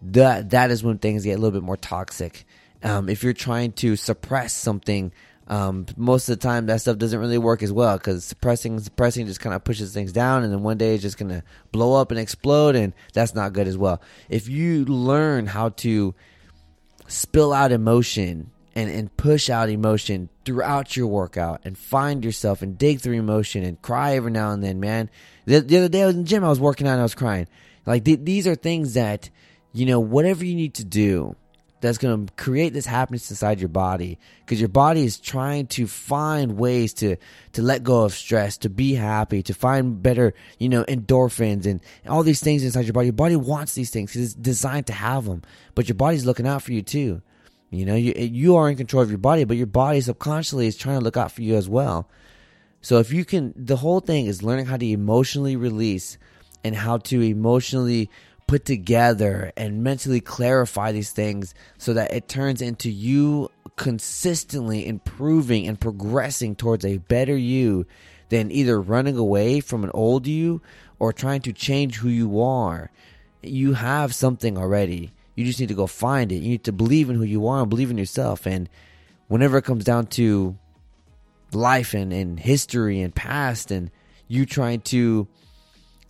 That 0.00 0.50
that 0.50 0.70
is 0.70 0.82
when 0.82 0.96
things 0.96 1.24
get 1.24 1.32
a 1.32 1.38
little 1.38 1.50
bit 1.50 1.66
more 1.66 1.76
toxic. 1.76 2.46
Um, 2.82 3.10
if 3.10 3.22
you're 3.22 3.34
trying 3.34 3.72
to 3.72 3.94
suppress 3.94 4.54
something, 4.54 5.12
um, 5.48 5.84
most 5.94 6.26
of 6.30 6.38
the 6.38 6.42
time 6.42 6.64
that 6.66 6.80
stuff 6.80 6.96
doesn't 6.96 7.20
really 7.20 7.36
work 7.36 7.62
as 7.62 7.72
well 7.72 7.98
because 7.98 8.24
suppressing 8.24 8.80
suppressing 8.80 9.26
just 9.26 9.40
kind 9.40 9.54
of 9.54 9.64
pushes 9.64 9.92
things 9.92 10.12
down, 10.12 10.44
and 10.44 10.52
then 10.52 10.62
one 10.62 10.78
day 10.78 10.94
it's 10.94 11.02
just 11.02 11.18
gonna 11.18 11.42
blow 11.72 12.00
up 12.00 12.10
and 12.10 12.18
explode, 12.18 12.74
and 12.74 12.94
that's 13.12 13.34
not 13.34 13.52
good 13.52 13.68
as 13.68 13.76
well. 13.76 14.00
If 14.30 14.48
you 14.48 14.86
learn 14.86 15.46
how 15.46 15.70
to 15.70 16.14
spill 17.08 17.52
out 17.52 17.72
emotion 17.72 18.50
and, 18.74 18.90
and 18.90 19.16
push 19.16 19.48
out 19.48 19.70
emotion 19.70 20.28
throughout 20.44 20.96
your 20.96 21.06
workout 21.06 21.62
and 21.64 21.76
find 21.76 22.24
yourself 22.24 22.62
and 22.62 22.76
dig 22.76 23.00
through 23.00 23.14
emotion 23.14 23.64
and 23.64 23.80
cry 23.80 24.16
every 24.16 24.30
now 24.30 24.50
and 24.50 24.62
then, 24.62 24.78
man. 24.78 25.10
The, 25.46 25.60
the 25.60 25.78
other 25.78 25.88
day 25.88 26.02
I 26.02 26.06
was 26.06 26.14
in 26.14 26.22
the 26.22 26.28
gym, 26.28 26.44
I 26.44 26.48
was 26.48 26.60
working 26.60 26.86
out 26.86 26.92
and 26.92 27.00
I 27.00 27.04
was 27.04 27.14
crying. 27.14 27.48
Like 27.86 28.04
th- 28.04 28.20
these 28.22 28.46
are 28.46 28.54
things 28.54 28.94
that, 28.94 29.30
you 29.72 29.86
know, 29.86 30.00
whatever 30.00 30.44
you 30.44 30.54
need 30.54 30.74
to 30.74 30.84
do 30.84 31.36
that's 31.80 31.98
going 31.98 32.26
to 32.26 32.32
create 32.34 32.72
this 32.72 32.86
happiness 32.86 33.30
inside 33.30 33.60
your 33.60 33.68
body 33.68 34.18
because 34.40 34.60
your 34.60 34.68
body 34.68 35.04
is 35.04 35.18
trying 35.18 35.66
to 35.66 35.86
find 35.86 36.56
ways 36.56 36.94
to 36.94 37.16
to 37.52 37.62
let 37.62 37.82
go 37.82 38.04
of 38.04 38.14
stress 38.14 38.56
to 38.58 38.70
be 38.70 38.94
happy 38.94 39.42
to 39.42 39.52
find 39.52 40.02
better 40.02 40.32
you 40.58 40.68
know 40.68 40.84
endorphins 40.84 41.66
and 41.66 41.80
all 42.08 42.22
these 42.22 42.40
things 42.40 42.64
inside 42.64 42.86
your 42.86 42.92
body. 42.92 43.06
Your 43.06 43.12
body 43.12 43.36
wants 43.36 43.74
these 43.74 43.90
things 43.90 44.10
because 44.10 44.24
it's 44.24 44.34
designed 44.34 44.86
to 44.86 44.92
have 44.92 45.26
them 45.26 45.42
but 45.74 45.88
your 45.88 45.96
body's 45.96 46.24
looking 46.24 46.46
out 46.46 46.62
for 46.62 46.72
you 46.72 46.82
too. 46.82 47.20
You 47.70 47.84
know 47.84 47.94
you 47.94 48.14
you 48.14 48.56
are 48.56 48.70
in 48.70 48.76
control 48.76 49.02
of 49.02 49.10
your 49.10 49.18
body 49.18 49.44
but 49.44 49.56
your 49.56 49.66
body 49.66 50.00
subconsciously 50.00 50.66
is 50.66 50.76
trying 50.76 50.98
to 50.98 51.04
look 51.04 51.16
out 51.16 51.32
for 51.32 51.42
you 51.42 51.56
as 51.56 51.68
well. 51.68 52.08
So 52.80 52.98
if 53.00 53.12
you 53.12 53.24
can 53.24 53.52
the 53.54 53.76
whole 53.76 54.00
thing 54.00 54.26
is 54.26 54.42
learning 54.42 54.66
how 54.66 54.78
to 54.78 54.86
emotionally 54.86 55.56
release 55.56 56.16
and 56.64 56.74
how 56.74 56.98
to 56.98 57.20
emotionally 57.20 58.10
put 58.46 58.64
together 58.64 59.52
and 59.56 59.82
mentally 59.82 60.20
clarify 60.20 60.92
these 60.92 61.10
things 61.10 61.54
so 61.78 61.92
that 61.94 62.12
it 62.12 62.28
turns 62.28 62.62
into 62.62 62.90
you 62.90 63.50
consistently 63.76 64.86
improving 64.86 65.66
and 65.66 65.80
progressing 65.80 66.54
towards 66.54 66.84
a 66.84 66.98
better 66.98 67.36
you 67.36 67.86
than 68.28 68.50
either 68.50 68.80
running 68.80 69.16
away 69.16 69.60
from 69.60 69.84
an 69.84 69.90
old 69.94 70.26
you 70.26 70.60
or 70.98 71.12
trying 71.12 71.40
to 71.42 71.52
change 71.52 71.96
who 71.96 72.08
you 72.08 72.40
are. 72.40 72.90
You 73.42 73.74
have 73.74 74.14
something 74.14 74.56
already. 74.56 75.12
You 75.34 75.44
just 75.44 75.60
need 75.60 75.68
to 75.68 75.74
go 75.74 75.86
find 75.86 76.32
it. 76.32 76.36
You 76.36 76.48
need 76.48 76.64
to 76.64 76.72
believe 76.72 77.10
in 77.10 77.16
who 77.16 77.24
you 77.24 77.46
are 77.46 77.60
and 77.60 77.70
believe 77.70 77.90
in 77.90 77.98
yourself. 77.98 78.46
And 78.46 78.68
whenever 79.28 79.58
it 79.58 79.64
comes 79.64 79.84
down 79.84 80.06
to 80.06 80.56
life 81.52 81.94
and, 81.94 82.12
and 82.12 82.40
history 82.40 83.00
and 83.00 83.14
past 83.14 83.70
and 83.70 83.90
you 84.28 84.46
trying 84.46 84.80
to 84.80 85.28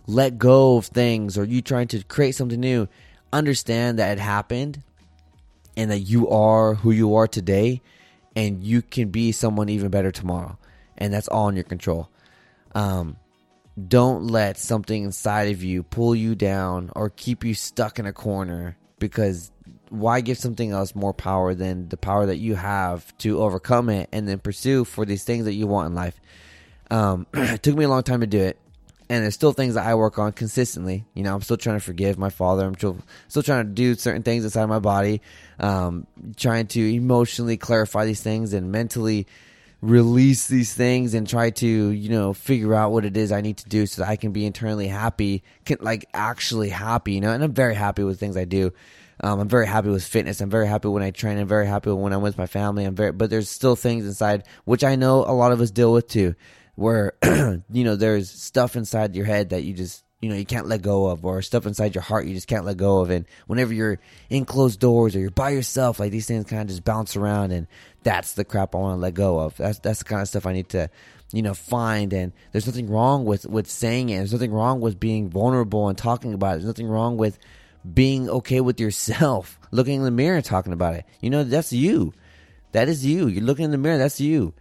let 0.07 0.37
go 0.37 0.77
of 0.77 0.85
things 0.85 1.37
or 1.37 1.43
you 1.43 1.61
trying 1.61 1.89
to 1.89 2.03
create 2.03 2.33
something 2.33 2.59
new, 2.59 2.87
understand 3.31 3.99
that 3.99 4.17
it 4.17 4.21
happened 4.21 4.81
and 5.75 5.91
that 5.91 5.99
you 5.99 6.29
are 6.29 6.75
who 6.75 6.91
you 6.91 7.15
are 7.15 7.27
today 7.27 7.81
and 8.35 8.63
you 8.63 8.81
can 8.81 9.09
be 9.09 9.31
someone 9.31 9.69
even 9.69 9.89
better 9.89 10.11
tomorrow. 10.11 10.57
And 10.97 11.13
that's 11.13 11.27
all 11.27 11.49
in 11.49 11.55
your 11.55 11.65
control. 11.65 12.09
Um, 12.73 13.17
don't 13.87 14.27
let 14.27 14.57
something 14.57 15.03
inside 15.03 15.51
of 15.51 15.61
you 15.61 15.83
pull 15.83 16.15
you 16.15 16.33
down 16.33 16.89
or 16.95 17.09
keep 17.09 17.43
you 17.43 17.53
stuck 17.53 17.99
in 17.99 18.05
a 18.05 18.13
corner 18.13 18.77
because 18.97 19.51
why 19.89 20.21
give 20.21 20.37
something 20.37 20.71
else 20.71 20.95
more 20.95 21.13
power 21.13 21.53
than 21.53 21.89
the 21.89 21.97
power 21.97 22.25
that 22.25 22.37
you 22.37 22.55
have 22.55 23.15
to 23.19 23.41
overcome 23.41 23.89
it 23.89 24.09
and 24.11 24.27
then 24.27 24.39
pursue 24.39 24.83
for 24.83 25.05
these 25.05 25.23
things 25.23 25.45
that 25.45 25.53
you 25.53 25.67
want 25.67 25.87
in 25.87 25.95
life? 25.95 26.19
Um, 26.89 27.27
it 27.33 27.61
took 27.61 27.75
me 27.75 27.83
a 27.83 27.89
long 27.89 28.03
time 28.03 28.21
to 28.21 28.27
do 28.27 28.39
it 28.39 28.57
and 29.09 29.23
there's 29.23 29.35
still 29.35 29.53
things 29.53 29.75
that 29.75 29.85
I 29.85 29.95
work 29.95 30.19
on 30.19 30.33
consistently. 30.33 31.05
You 31.13 31.23
know, 31.23 31.33
I'm 31.33 31.41
still 31.41 31.57
trying 31.57 31.77
to 31.77 31.83
forgive 31.83 32.17
my 32.17 32.29
father. 32.29 32.65
I'm 32.65 32.75
still, 32.75 32.97
still 33.27 33.43
trying 33.43 33.65
to 33.65 33.71
do 33.71 33.95
certain 33.95 34.23
things 34.23 34.43
inside 34.43 34.63
of 34.63 34.69
my 34.69 34.79
body, 34.79 35.21
um, 35.59 36.07
trying 36.35 36.67
to 36.67 36.95
emotionally 36.95 37.57
clarify 37.57 38.05
these 38.05 38.21
things 38.21 38.53
and 38.53 38.71
mentally 38.71 39.27
release 39.81 40.47
these 40.47 40.73
things 40.73 41.13
and 41.13 41.27
try 41.27 41.51
to, 41.51 41.67
you 41.67 42.09
know, 42.09 42.33
figure 42.33 42.73
out 42.73 42.91
what 42.91 43.05
it 43.05 43.15
is 43.15 43.31
I 43.31 43.41
need 43.41 43.57
to 43.57 43.69
do 43.69 43.85
so 43.85 44.01
that 44.01 44.09
I 44.09 44.15
can 44.15 44.31
be 44.31 44.45
internally 44.45 44.87
happy, 44.87 45.43
can, 45.65 45.77
like 45.81 46.05
actually 46.13 46.69
happy, 46.69 47.13
you 47.13 47.21
know, 47.21 47.31
and 47.31 47.43
I'm 47.43 47.53
very 47.53 47.75
happy 47.75 48.03
with 48.03 48.19
things 48.19 48.35
I 48.35 48.45
do. 48.45 48.73
Um, 49.19 49.39
I'm 49.39 49.49
very 49.49 49.65
happy 49.65 49.89
with 49.89 50.03
fitness. 50.03 50.41
I'm 50.41 50.49
very 50.49 50.67
happy 50.67 50.89
when 50.89 51.01
I 51.01 51.09
train. 51.11 51.39
I'm 51.39 51.47
very 51.47 51.65
happy 51.65 51.91
when 51.91 52.13
I'm 52.13 52.21
with 52.21 52.37
my 52.37 52.45
family. 52.45 52.85
I'm 52.85 52.93
very, 52.93 53.11
but 53.11 53.29
there's 53.29 53.49
still 53.49 53.75
things 53.75 54.05
inside 54.05 54.43
which 54.65 54.83
I 54.83 54.95
know 54.95 55.23
a 55.25 55.33
lot 55.33 55.51
of 55.51 55.61
us 55.61 55.71
deal 55.71 55.93
with 55.93 56.07
too 56.07 56.35
where 56.77 57.13
you 57.23 57.83
know 57.83 57.95
there's 57.95 58.29
stuff 58.29 58.75
inside 58.75 59.15
your 59.15 59.25
head 59.25 59.49
that 59.49 59.63
you 59.63 59.73
just 59.73 60.03
you 60.21 60.29
know 60.29 60.35
you 60.35 60.45
can't 60.45 60.67
let 60.67 60.83
go 60.83 61.07
of 61.07 61.25
or 61.25 61.41
stuff 61.41 61.65
inside 61.65 61.95
your 61.95 62.03
heart 62.03 62.27
you 62.27 62.35
just 62.35 62.47
can't 62.47 62.65
let 62.65 62.77
go 62.77 62.99
of. 62.99 63.09
And 63.09 63.25
whenever 63.47 63.73
you're 63.73 63.99
in 64.29 64.45
closed 64.45 64.79
doors 64.79 65.15
or 65.15 65.19
you're 65.19 65.31
by 65.31 65.49
yourself 65.49 65.99
like 65.99 66.11
these 66.11 66.27
things 66.27 66.45
kind 66.45 66.61
of 66.61 66.67
just 66.67 66.83
bounce 66.83 67.15
around 67.15 67.51
and 67.51 67.67
that's 68.03 68.33
the 68.33 68.45
crap 68.45 68.75
I 68.75 68.77
want 68.77 68.97
to 68.97 69.01
let 69.01 69.15
go 69.15 69.39
of. 69.39 69.57
That's 69.57 69.79
that's 69.79 69.99
the 69.99 70.05
kind 70.05 70.21
of 70.21 70.27
stuff 70.27 70.45
I 70.45 70.53
need 70.53 70.69
to 70.69 70.89
you 71.33 71.41
know 71.41 71.55
find. 71.55 72.13
And 72.13 72.31
there's 72.51 72.67
nothing 72.67 72.91
wrong 72.91 73.25
with 73.25 73.47
with 73.47 73.67
saying 73.67 74.09
it. 74.09 74.17
There's 74.17 74.33
nothing 74.33 74.53
wrong 74.53 74.79
with 74.79 74.99
being 74.99 75.29
vulnerable 75.31 75.89
and 75.89 75.97
talking 75.97 76.35
about 76.35 76.49
it. 76.49 76.53
There's 76.57 76.65
nothing 76.65 76.87
wrong 76.87 77.17
with 77.17 77.39
being 77.91 78.29
okay 78.29 78.61
with 78.61 78.79
yourself 78.79 79.59
looking 79.71 79.95
in 79.95 80.03
the 80.03 80.11
mirror 80.11 80.35
and 80.35 80.45
talking 80.45 80.73
about 80.73 80.93
it. 80.93 81.05
You 81.21 81.31
know 81.31 81.43
that's 81.43 81.73
you. 81.73 82.13
That 82.73 82.87
is 82.87 83.03
you. 83.03 83.27
You're 83.27 83.43
looking 83.43 83.65
in 83.65 83.71
the 83.71 83.79
mirror 83.79 83.97
that's 83.97 84.21
you 84.21 84.53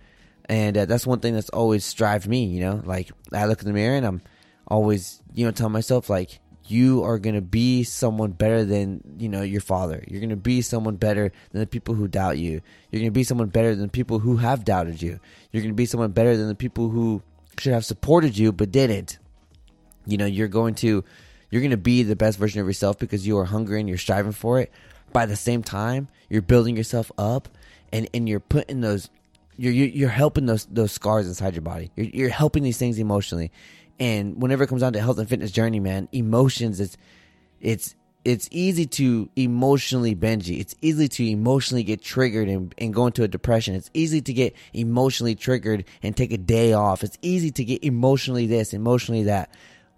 and 0.46 0.76
uh, 0.76 0.84
that's 0.86 1.06
one 1.06 1.20
thing 1.20 1.34
that's 1.34 1.50
always 1.50 1.84
strived 1.84 2.26
me. 2.26 2.44
You 2.44 2.60
know, 2.60 2.82
like 2.84 3.10
I 3.32 3.46
look 3.46 3.60
in 3.60 3.66
the 3.66 3.74
mirror 3.74 3.96
and 3.96 4.06
I'm 4.06 4.22
always, 4.66 5.20
you 5.34 5.44
know, 5.44 5.52
telling 5.52 5.72
myself 5.72 6.08
like, 6.10 6.40
you 6.68 7.04
are 7.04 7.20
gonna 7.20 7.40
be 7.40 7.84
someone 7.84 8.32
better 8.32 8.64
than 8.64 9.00
you 9.18 9.28
know 9.28 9.42
your 9.42 9.60
father. 9.60 10.02
You're 10.08 10.20
gonna 10.20 10.34
be 10.34 10.62
someone 10.62 10.96
better 10.96 11.30
than 11.52 11.60
the 11.60 11.66
people 11.66 11.94
who 11.94 12.08
doubt 12.08 12.38
you. 12.38 12.60
You're 12.90 13.00
gonna 13.00 13.12
be 13.12 13.24
someone 13.24 13.48
better 13.48 13.76
than 13.76 13.88
people 13.88 14.18
who 14.18 14.36
have 14.38 14.64
doubted 14.64 15.00
you. 15.00 15.20
You're 15.52 15.62
gonna 15.62 15.74
be 15.74 15.86
someone 15.86 16.10
better 16.10 16.36
than 16.36 16.48
the 16.48 16.56
people 16.56 16.88
who 16.88 17.22
should 17.58 17.72
have 17.72 17.84
supported 17.84 18.36
you 18.36 18.52
but 18.52 18.72
didn't. 18.72 19.18
You 20.06 20.18
know, 20.18 20.26
you're 20.26 20.48
going 20.48 20.74
to 20.76 21.04
you're 21.50 21.62
going 21.62 21.70
to 21.70 21.76
be 21.76 22.02
the 22.02 22.16
best 22.16 22.38
version 22.38 22.60
of 22.60 22.66
yourself 22.66 22.98
because 22.98 23.26
you 23.26 23.38
are 23.38 23.44
hungry 23.44 23.80
and 23.80 23.88
you're 23.88 23.98
striving 23.98 24.32
for 24.32 24.60
it. 24.60 24.72
By 25.12 25.26
the 25.26 25.36
same 25.36 25.62
time, 25.62 26.08
you're 26.28 26.42
building 26.42 26.76
yourself 26.76 27.10
up 27.16 27.48
and, 27.92 28.08
and 28.12 28.28
you're 28.28 28.40
putting 28.40 28.80
those 28.80 29.08
you're 29.56 29.72
you're 29.72 30.08
helping 30.08 30.46
those 30.46 30.66
those 30.66 30.92
scars 30.92 31.26
inside 31.26 31.54
your 31.54 31.62
body. 31.62 31.90
You're, 31.96 32.06
you're 32.06 32.28
helping 32.28 32.62
these 32.62 32.78
things 32.78 32.98
emotionally, 32.98 33.50
and 33.98 34.40
whenever 34.40 34.64
it 34.64 34.68
comes 34.68 34.82
down 34.82 34.92
to 34.94 35.00
health 35.00 35.18
and 35.18 35.28
fitness 35.28 35.50
journey, 35.50 35.80
man, 35.80 36.08
emotions 36.12 36.80
it's 36.80 36.96
it's 37.60 37.94
it's 38.24 38.48
easy 38.50 38.86
to 38.86 39.28
emotionally 39.36 40.16
benji. 40.16 40.58
It's 40.58 40.74
easy 40.82 41.06
to 41.06 41.30
emotionally 41.30 41.84
get 41.84 42.02
triggered 42.02 42.48
and, 42.48 42.74
and 42.76 42.92
go 42.92 43.06
into 43.06 43.22
a 43.22 43.28
depression. 43.28 43.76
It's 43.76 43.88
easy 43.94 44.20
to 44.20 44.32
get 44.32 44.56
emotionally 44.72 45.36
triggered 45.36 45.84
and 46.02 46.16
take 46.16 46.32
a 46.32 46.38
day 46.38 46.72
off. 46.72 47.04
It's 47.04 47.16
easy 47.22 47.52
to 47.52 47.64
get 47.64 47.84
emotionally 47.84 48.46
this, 48.46 48.74
emotionally 48.74 49.22
that. 49.24 49.50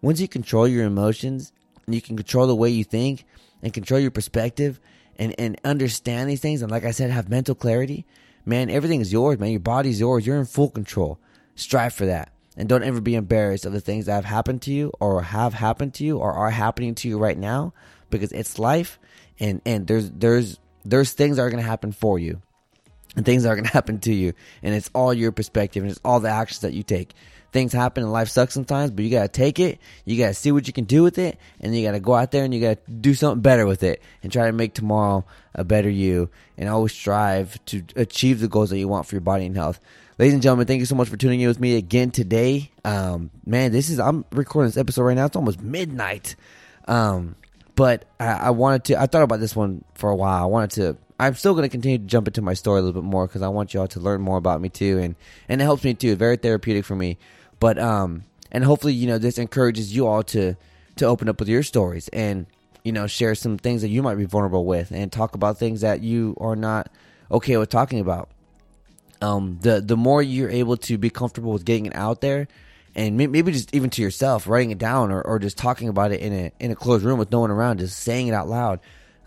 Once 0.03 0.21
you 0.21 0.29
control 0.29 0.69
your 0.69 0.85
emotions, 0.85 1.53
and 1.87 1.95
you 1.95 2.03
can 2.03 2.19
control 2.19 2.47
the 2.47 2.55
way 2.55 2.69
you 2.69 2.85
think 2.85 3.25
and 3.63 3.73
control 3.73 3.99
your 3.99 4.11
perspective 4.11 4.79
and, 5.19 5.35
and 5.39 5.59
understand 5.65 6.29
these 6.29 6.41
things, 6.41 6.61
and 6.61 6.71
like 6.71 6.85
I 6.85 6.91
said, 6.91 7.11
have 7.11 7.31
mental 7.31 7.55
clarity, 7.55 8.05
man, 8.49 8.71
everything 8.71 9.01
is 9.01 9.13
yours, 9.13 9.39
man. 9.39 9.51
Your 9.51 9.61
body's 9.61 10.01
yours. 10.01 10.27
You're 10.27 10.39
in 10.39 10.47
full 10.47 10.71
control. 10.71 11.19
Strive 11.55 11.95
for 11.95 12.07
that. 12.07 12.33
And 12.57 12.69
don't 12.69 12.83
ever 12.83 13.01
be 13.01 13.15
embarrassed 13.15 13.67
of 13.67 13.73
the 13.73 13.81
things 13.81 14.07
that 14.07 14.15
have 14.15 14.25
happened 14.25 14.63
to 14.63 14.73
you 14.73 14.93
or 14.99 15.23
have 15.23 15.55
happened 15.55 15.95
to 15.95 16.05
you 16.05 16.19
or 16.19 16.33
are 16.33 16.51
happening 16.51 16.95
to 16.97 17.09
you 17.09 17.19
right 17.19 17.39
now 17.39 17.73
because 18.11 18.33
it's 18.33 18.59
life 18.59 18.99
and, 19.39 19.61
and 19.65 19.87
there's 19.87 20.11
there's 20.11 20.59
there's 20.85 21.13
things 21.13 21.37
that 21.37 21.43
are 21.43 21.51
gonna 21.51 21.63
happen 21.63 21.93
for 21.93 22.19
you 22.19 22.43
and 23.19 23.27
things 23.27 23.45
are 23.45 23.55
gonna 23.55 23.69
happen 23.73 23.99
to 24.01 24.15
you. 24.15 24.33
And 24.63 24.75
it's 24.75 24.89
all 24.95 25.13
your 25.13 25.33
perspective 25.33 25.83
and 25.83 25.91
it's 25.91 26.01
all 26.05 26.21
the 26.21 26.31
actions 26.31 26.61
that 26.61 26.73
you 26.73 26.83
take 26.83 27.13
things 27.53 27.73
happen 27.73 28.03
and 28.03 28.13
life 28.13 28.29
sucks 28.29 28.55
sometimes, 28.55 28.91
but 28.91 29.05
you 29.05 29.11
gotta 29.11 29.29
take 29.29 29.59
it. 29.59 29.79
You 30.05 30.19
gotta 30.19 30.35
see 30.35 30.53
what 30.53 30.67
you 30.67 30.73
can 30.73 30.85
do 30.85 31.03
with 31.03 31.19
it, 31.19 31.39
and 31.61 31.75
you 31.75 31.85
gotta 31.85 32.01
go 32.01 32.15
out 32.15 32.31
there 32.31 32.45
and 32.45 32.53
you 32.53 32.61
gotta 32.61 32.79
do 32.91 33.15
something 33.15 33.41
better 33.41 33.67
with 33.67 33.83
it 33.83 34.03
and 34.23 34.33
try 34.33 34.47
to 34.47 34.53
make 34.53 34.75
tomorrow 34.75 35.25
a 35.55 35.65
better 35.65 35.89
you 35.91 36.31
and 36.57 36.69
always 36.69 36.93
strive 36.93 37.63
to 37.67 37.83
achieve 37.97 38.41
the 38.41 38.49
goals 38.49 38.71
that 38.71 38.79
you 38.79 38.89
want 38.89 39.07
for 39.07 39.15
your 39.15 39.21
body 39.21 39.47
and 39.47 39.57
health. 39.57 39.81
Ladies 40.19 40.35
and 40.35 40.43
gentlemen, 40.43 40.67
thank 40.67 40.81
you 40.81 40.87
so 40.87 40.97
much 40.97 41.09
for 41.09 41.17
tuning 41.17 41.41
in 41.41 41.49
with 41.49 41.61
me 41.61 41.77
again 41.77 42.11
today. 42.11 42.71
Um, 42.85 43.31
man, 43.47 43.73
this 43.73 43.89
is 43.89 44.01
I'm 44.01 44.25
recording 44.33 44.69
this 44.69 44.77
episode 44.77 45.03
right 45.03 45.15
now. 45.15 45.27
It's 45.27 45.37
almost 45.37 45.63
midnight. 45.63 46.37
Um, 46.87 47.37
but 47.77 48.05
I, 48.19 48.27
I 48.27 48.51
wanted 48.51 48.85
to. 48.85 49.01
I 49.01 49.07
thought 49.07 49.23
about 49.23 49.39
this 49.39 49.55
one 49.55 49.85
for 49.95 50.11
a 50.11 50.17
while. 50.17 50.43
I 50.43 50.47
wanted 50.47 50.71
to 50.73 50.97
I'm 51.19 51.35
still 51.35 51.53
going 51.55 51.65
to 51.65 51.69
continue 51.69 51.99
to 51.99 52.05
jump 52.05 52.29
into 52.29 52.43
my 52.43 52.55
story 52.55 52.79
a 52.79 52.83
little 52.83 53.01
bit 53.03 53.07
more 53.07 53.27
because 53.27 53.43
I 53.43 53.49
want 53.49 53.75
y'all 53.75 53.89
to 53.89 54.01
learn 54.01 54.21
more 54.21 54.37
about 54.37 54.61
me 54.61 54.69
too, 54.69 54.99
and 54.99 55.17
and 55.49 55.61
it 55.61 55.65
helps 55.65 55.85
me 55.85 55.95
too. 55.95 56.15
Very 56.15 56.37
therapeutic 56.37 56.85
for 56.85 56.95
me. 56.95 57.19
But 57.59 57.79
um, 57.79 58.25
and 58.53 58.65
hopefully, 58.65 58.93
you 58.93 59.07
know, 59.07 59.19
this 59.19 59.39
encourages 59.39 59.95
you 59.95 60.07
all 60.07 60.23
to 60.25 60.55
to 60.97 61.07
open 61.07 61.29
up 61.29 61.39
with 61.41 61.49
your 61.49 61.63
stories 61.63 62.09
and 62.09 62.47
you 62.85 62.93
know 62.93 63.07
share 63.07 63.35
some 63.35 63.59
things 63.59 63.83
that 63.83 63.89
you 63.89 64.03
might 64.03 64.17
be 64.17 64.25
vulnerable 64.25 64.65
with 64.65 64.91
and 64.91 65.11
talk 65.11 65.35
about 65.35 65.59
things 65.59 65.81
that 65.81 66.03
you 66.03 66.37
are 66.41 66.57
not 66.57 66.91
okay 67.31 67.57
with 67.57 67.69
talking 67.69 68.01
about. 68.01 68.31
Um, 69.21 69.59
the 69.63 69.81
the 69.81 69.97
more 69.97 70.23
you're 70.23 70.51
able 70.51 70.77
to 70.77 70.99
be 70.99 71.11
comfortable 71.11 71.53
with 71.53 71.65
getting 71.65 71.87
it 71.87 71.97
out 71.97 72.21
there, 72.21 72.47
and 72.95 73.17
maybe 73.17 73.51
just 73.51 73.75
even 73.75 73.91
to 73.91 74.03
yourself, 74.03 74.47
writing 74.47 74.71
it 74.71 74.79
down 74.79 75.11
or, 75.11 75.21
or 75.23 75.41
just 75.41 75.59
talking 75.59 75.89
about 75.89 76.13
it 76.13 76.21
in 76.21 76.33
a 76.33 76.53
in 76.61 76.71
a 76.71 76.77
closed 76.77 77.05
room 77.05 77.19
with 77.19 77.33
no 77.33 77.41
one 77.41 77.51
around, 77.51 77.79
just 77.79 77.99
saying 77.99 78.29
it 78.29 78.35
out 78.35 78.49
loud. 78.49 78.79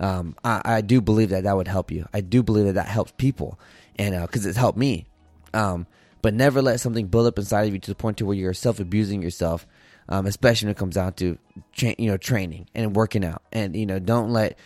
Um, 0.01 0.35
I, 0.43 0.61
I 0.65 0.81
do 0.81 0.99
believe 0.99 1.29
that 1.29 1.43
that 1.43 1.55
would 1.55 1.67
help 1.67 1.91
you. 1.91 2.07
I 2.11 2.21
do 2.21 2.41
believe 2.41 2.65
that 2.65 2.73
that 2.73 2.87
helps 2.87 3.13
people, 3.17 3.59
and 3.97 4.19
because 4.19 4.45
uh, 4.45 4.49
it's 4.49 4.57
helped 4.57 4.77
me. 4.77 5.05
Um, 5.53 5.85
but 6.21 6.33
never 6.33 6.61
let 6.61 6.79
something 6.79 7.07
build 7.07 7.27
up 7.27 7.37
inside 7.37 7.67
of 7.67 7.73
you 7.73 7.79
to 7.79 7.91
the 7.91 7.95
point 7.95 8.17
to 8.17 8.25
where 8.25 8.35
you're 8.35 8.53
self 8.53 8.79
abusing 8.79 9.21
yourself, 9.21 9.67
um, 10.09 10.25
especially 10.25 10.67
when 10.67 10.71
it 10.71 10.77
comes 10.77 10.95
down 10.95 11.13
to 11.13 11.37
tra- 11.73 11.95
you 11.97 12.07
know 12.07 12.17
training 12.17 12.67
and 12.73 12.95
working 12.95 13.23
out. 13.23 13.43
And 13.51 13.75
you 13.75 13.85
know, 13.85 13.99
don't 13.99 14.31
let 14.33 14.57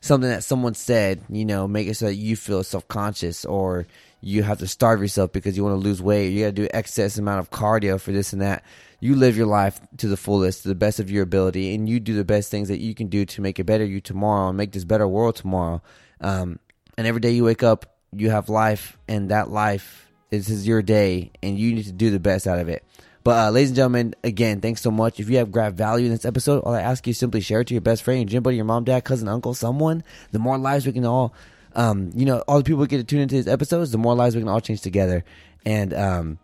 something 0.00 0.30
that 0.30 0.42
someone 0.42 0.74
said 0.74 1.22
you 1.28 1.44
know 1.44 1.68
make 1.68 1.86
it 1.86 1.94
so 1.94 2.06
that 2.06 2.14
you 2.14 2.34
feel 2.34 2.64
self 2.64 2.88
conscious 2.88 3.44
or 3.44 3.86
you 4.22 4.42
have 4.42 4.58
to 4.58 4.66
starve 4.66 5.00
yourself 5.00 5.32
because 5.32 5.56
you 5.56 5.64
want 5.64 5.74
to 5.74 5.86
lose 5.86 6.02
weight. 6.02 6.30
You 6.30 6.44
got 6.44 6.56
to 6.56 6.62
do 6.62 6.68
excess 6.72 7.18
amount 7.18 7.40
of 7.40 7.50
cardio 7.50 8.00
for 8.00 8.12
this 8.12 8.32
and 8.32 8.42
that. 8.42 8.64
You 9.00 9.14
live 9.14 9.36
your 9.36 9.46
life 9.46 9.80
to 9.98 10.08
the 10.08 10.16
fullest, 10.16 10.62
to 10.62 10.68
the 10.68 10.74
best 10.74 10.98
of 10.98 11.10
your 11.10 11.22
ability, 11.22 11.74
and 11.74 11.88
you 11.88 12.00
do 12.00 12.14
the 12.14 12.24
best 12.24 12.50
things 12.50 12.68
that 12.68 12.80
you 12.80 12.94
can 12.94 13.08
do 13.08 13.24
to 13.26 13.40
make 13.40 13.58
a 13.58 13.64
better 13.64 13.84
you 13.84 14.00
tomorrow 14.00 14.48
and 14.48 14.56
make 14.56 14.72
this 14.72 14.84
better 14.84 15.06
world 15.06 15.36
tomorrow. 15.36 15.80
Um, 16.20 16.58
and 16.96 17.06
every 17.06 17.20
day 17.20 17.30
you 17.30 17.44
wake 17.44 17.62
up, 17.62 17.96
you 18.12 18.30
have 18.30 18.48
life, 18.48 18.98
and 19.06 19.30
that 19.30 19.50
life 19.50 20.08
this 20.30 20.50
is 20.50 20.66
your 20.66 20.82
day, 20.82 21.30
and 21.42 21.58
you 21.58 21.74
need 21.74 21.84
to 21.84 21.92
do 21.92 22.10
the 22.10 22.20
best 22.20 22.46
out 22.46 22.58
of 22.58 22.68
it. 22.68 22.84
But 23.24 23.48
uh, 23.48 23.50
ladies 23.50 23.70
and 23.70 23.76
gentlemen, 23.76 24.14
again, 24.24 24.60
thanks 24.60 24.80
so 24.80 24.90
much. 24.90 25.20
If 25.20 25.28
you 25.28 25.38
have 25.38 25.50
grabbed 25.52 25.76
value 25.76 26.06
in 26.06 26.12
this 26.12 26.24
episode, 26.24 26.60
all 26.60 26.74
I 26.74 26.80
ask 26.80 27.06
you 27.06 27.10
is 27.12 27.18
simply 27.18 27.40
share 27.40 27.60
it 27.60 27.66
to 27.68 27.74
your 27.74 27.80
best 27.80 28.02
friend, 28.02 28.20
your 28.20 28.28
gym 28.28 28.42
buddy, 28.42 28.56
your 28.56 28.64
mom, 28.64 28.84
dad, 28.84 29.04
cousin, 29.04 29.28
uncle, 29.28 29.54
someone. 29.54 30.04
The 30.32 30.38
more 30.38 30.58
lives 30.58 30.86
we 30.86 30.92
can 30.92 31.04
all, 31.04 31.34
um, 31.74 32.10
you 32.14 32.26
know, 32.26 32.42
all 32.48 32.58
the 32.58 32.64
people 32.64 32.84
get 32.86 32.98
to 32.98 33.04
tune 33.04 33.20
into 33.20 33.34
these 33.34 33.48
episodes, 33.48 33.90
the 33.90 33.98
more 33.98 34.14
lives 34.14 34.34
we 34.34 34.40
can 34.40 34.48
all 34.48 34.60
change 34.60 34.80
together. 34.80 35.24
And 35.64 35.92
um, 35.94 36.38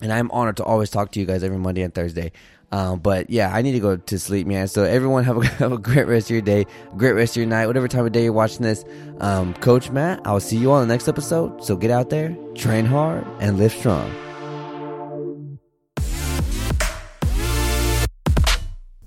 and 0.00 0.12
I'm 0.12 0.30
honored 0.30 0.56
to 0.58 0.64
always 0.64 0.90
talk 0.90 1.12
to 1.12 1.20
you 1.20 1.26
guys 1.26 1.42
every 1.42 1.58
Monday 1.58 1.82
and 1.82 1.94
Thursday. 1.94 2.32
Um, 2.70 2.98
but 2.98 3.30
yeah, 3.30 3.50
I 3.54 3.62
need 3.62 3.72
to 3.72 3.80
go 3.80 3.96
to 3.96 4.18
sleep, 4.18 4.46
man. 4.46 4.68
So 4.68 4.84
everyone 4.84 5.24
have 5.30 5.38
a, 5.38 5.46
have 5.46 5.72
a 5.72 5.78
great 5.78 6.06
rest 6.06 6.26
of 6.26 6.32
your 6.32 6.42
day, 6.42 6.66
great 6.96 7.12
rest 7.12 7.32
of 7.32 7.38
your 7.38 7.46
night, 7.46 7.66
whatever 7.66 7.88
time 7.88 8.04
of 8.06 8.12
day 8.12 8.24
you're 8.24 8.32
watching 8.32 8.62
this. 8.62 8.84
Um, 9.20 9.54
Coach 9.54 9.90
Matt, 9.90 10.20
I'll 10.24 10.40
see 10.40 10.56
you 10.56 10.72
on 10.72 10.86
the 10.86 10.92
next 10.92 11.08
episode. 11.08 11.64
So 11.64 11.76
get 11.76 11.90
out 11.90 12.10
there, 12.10 12.36
train 12.54 12.84
hard, 12.84 13.26
and 13.40 13.58
live 13.58 13.72
strong. 13.72 14.27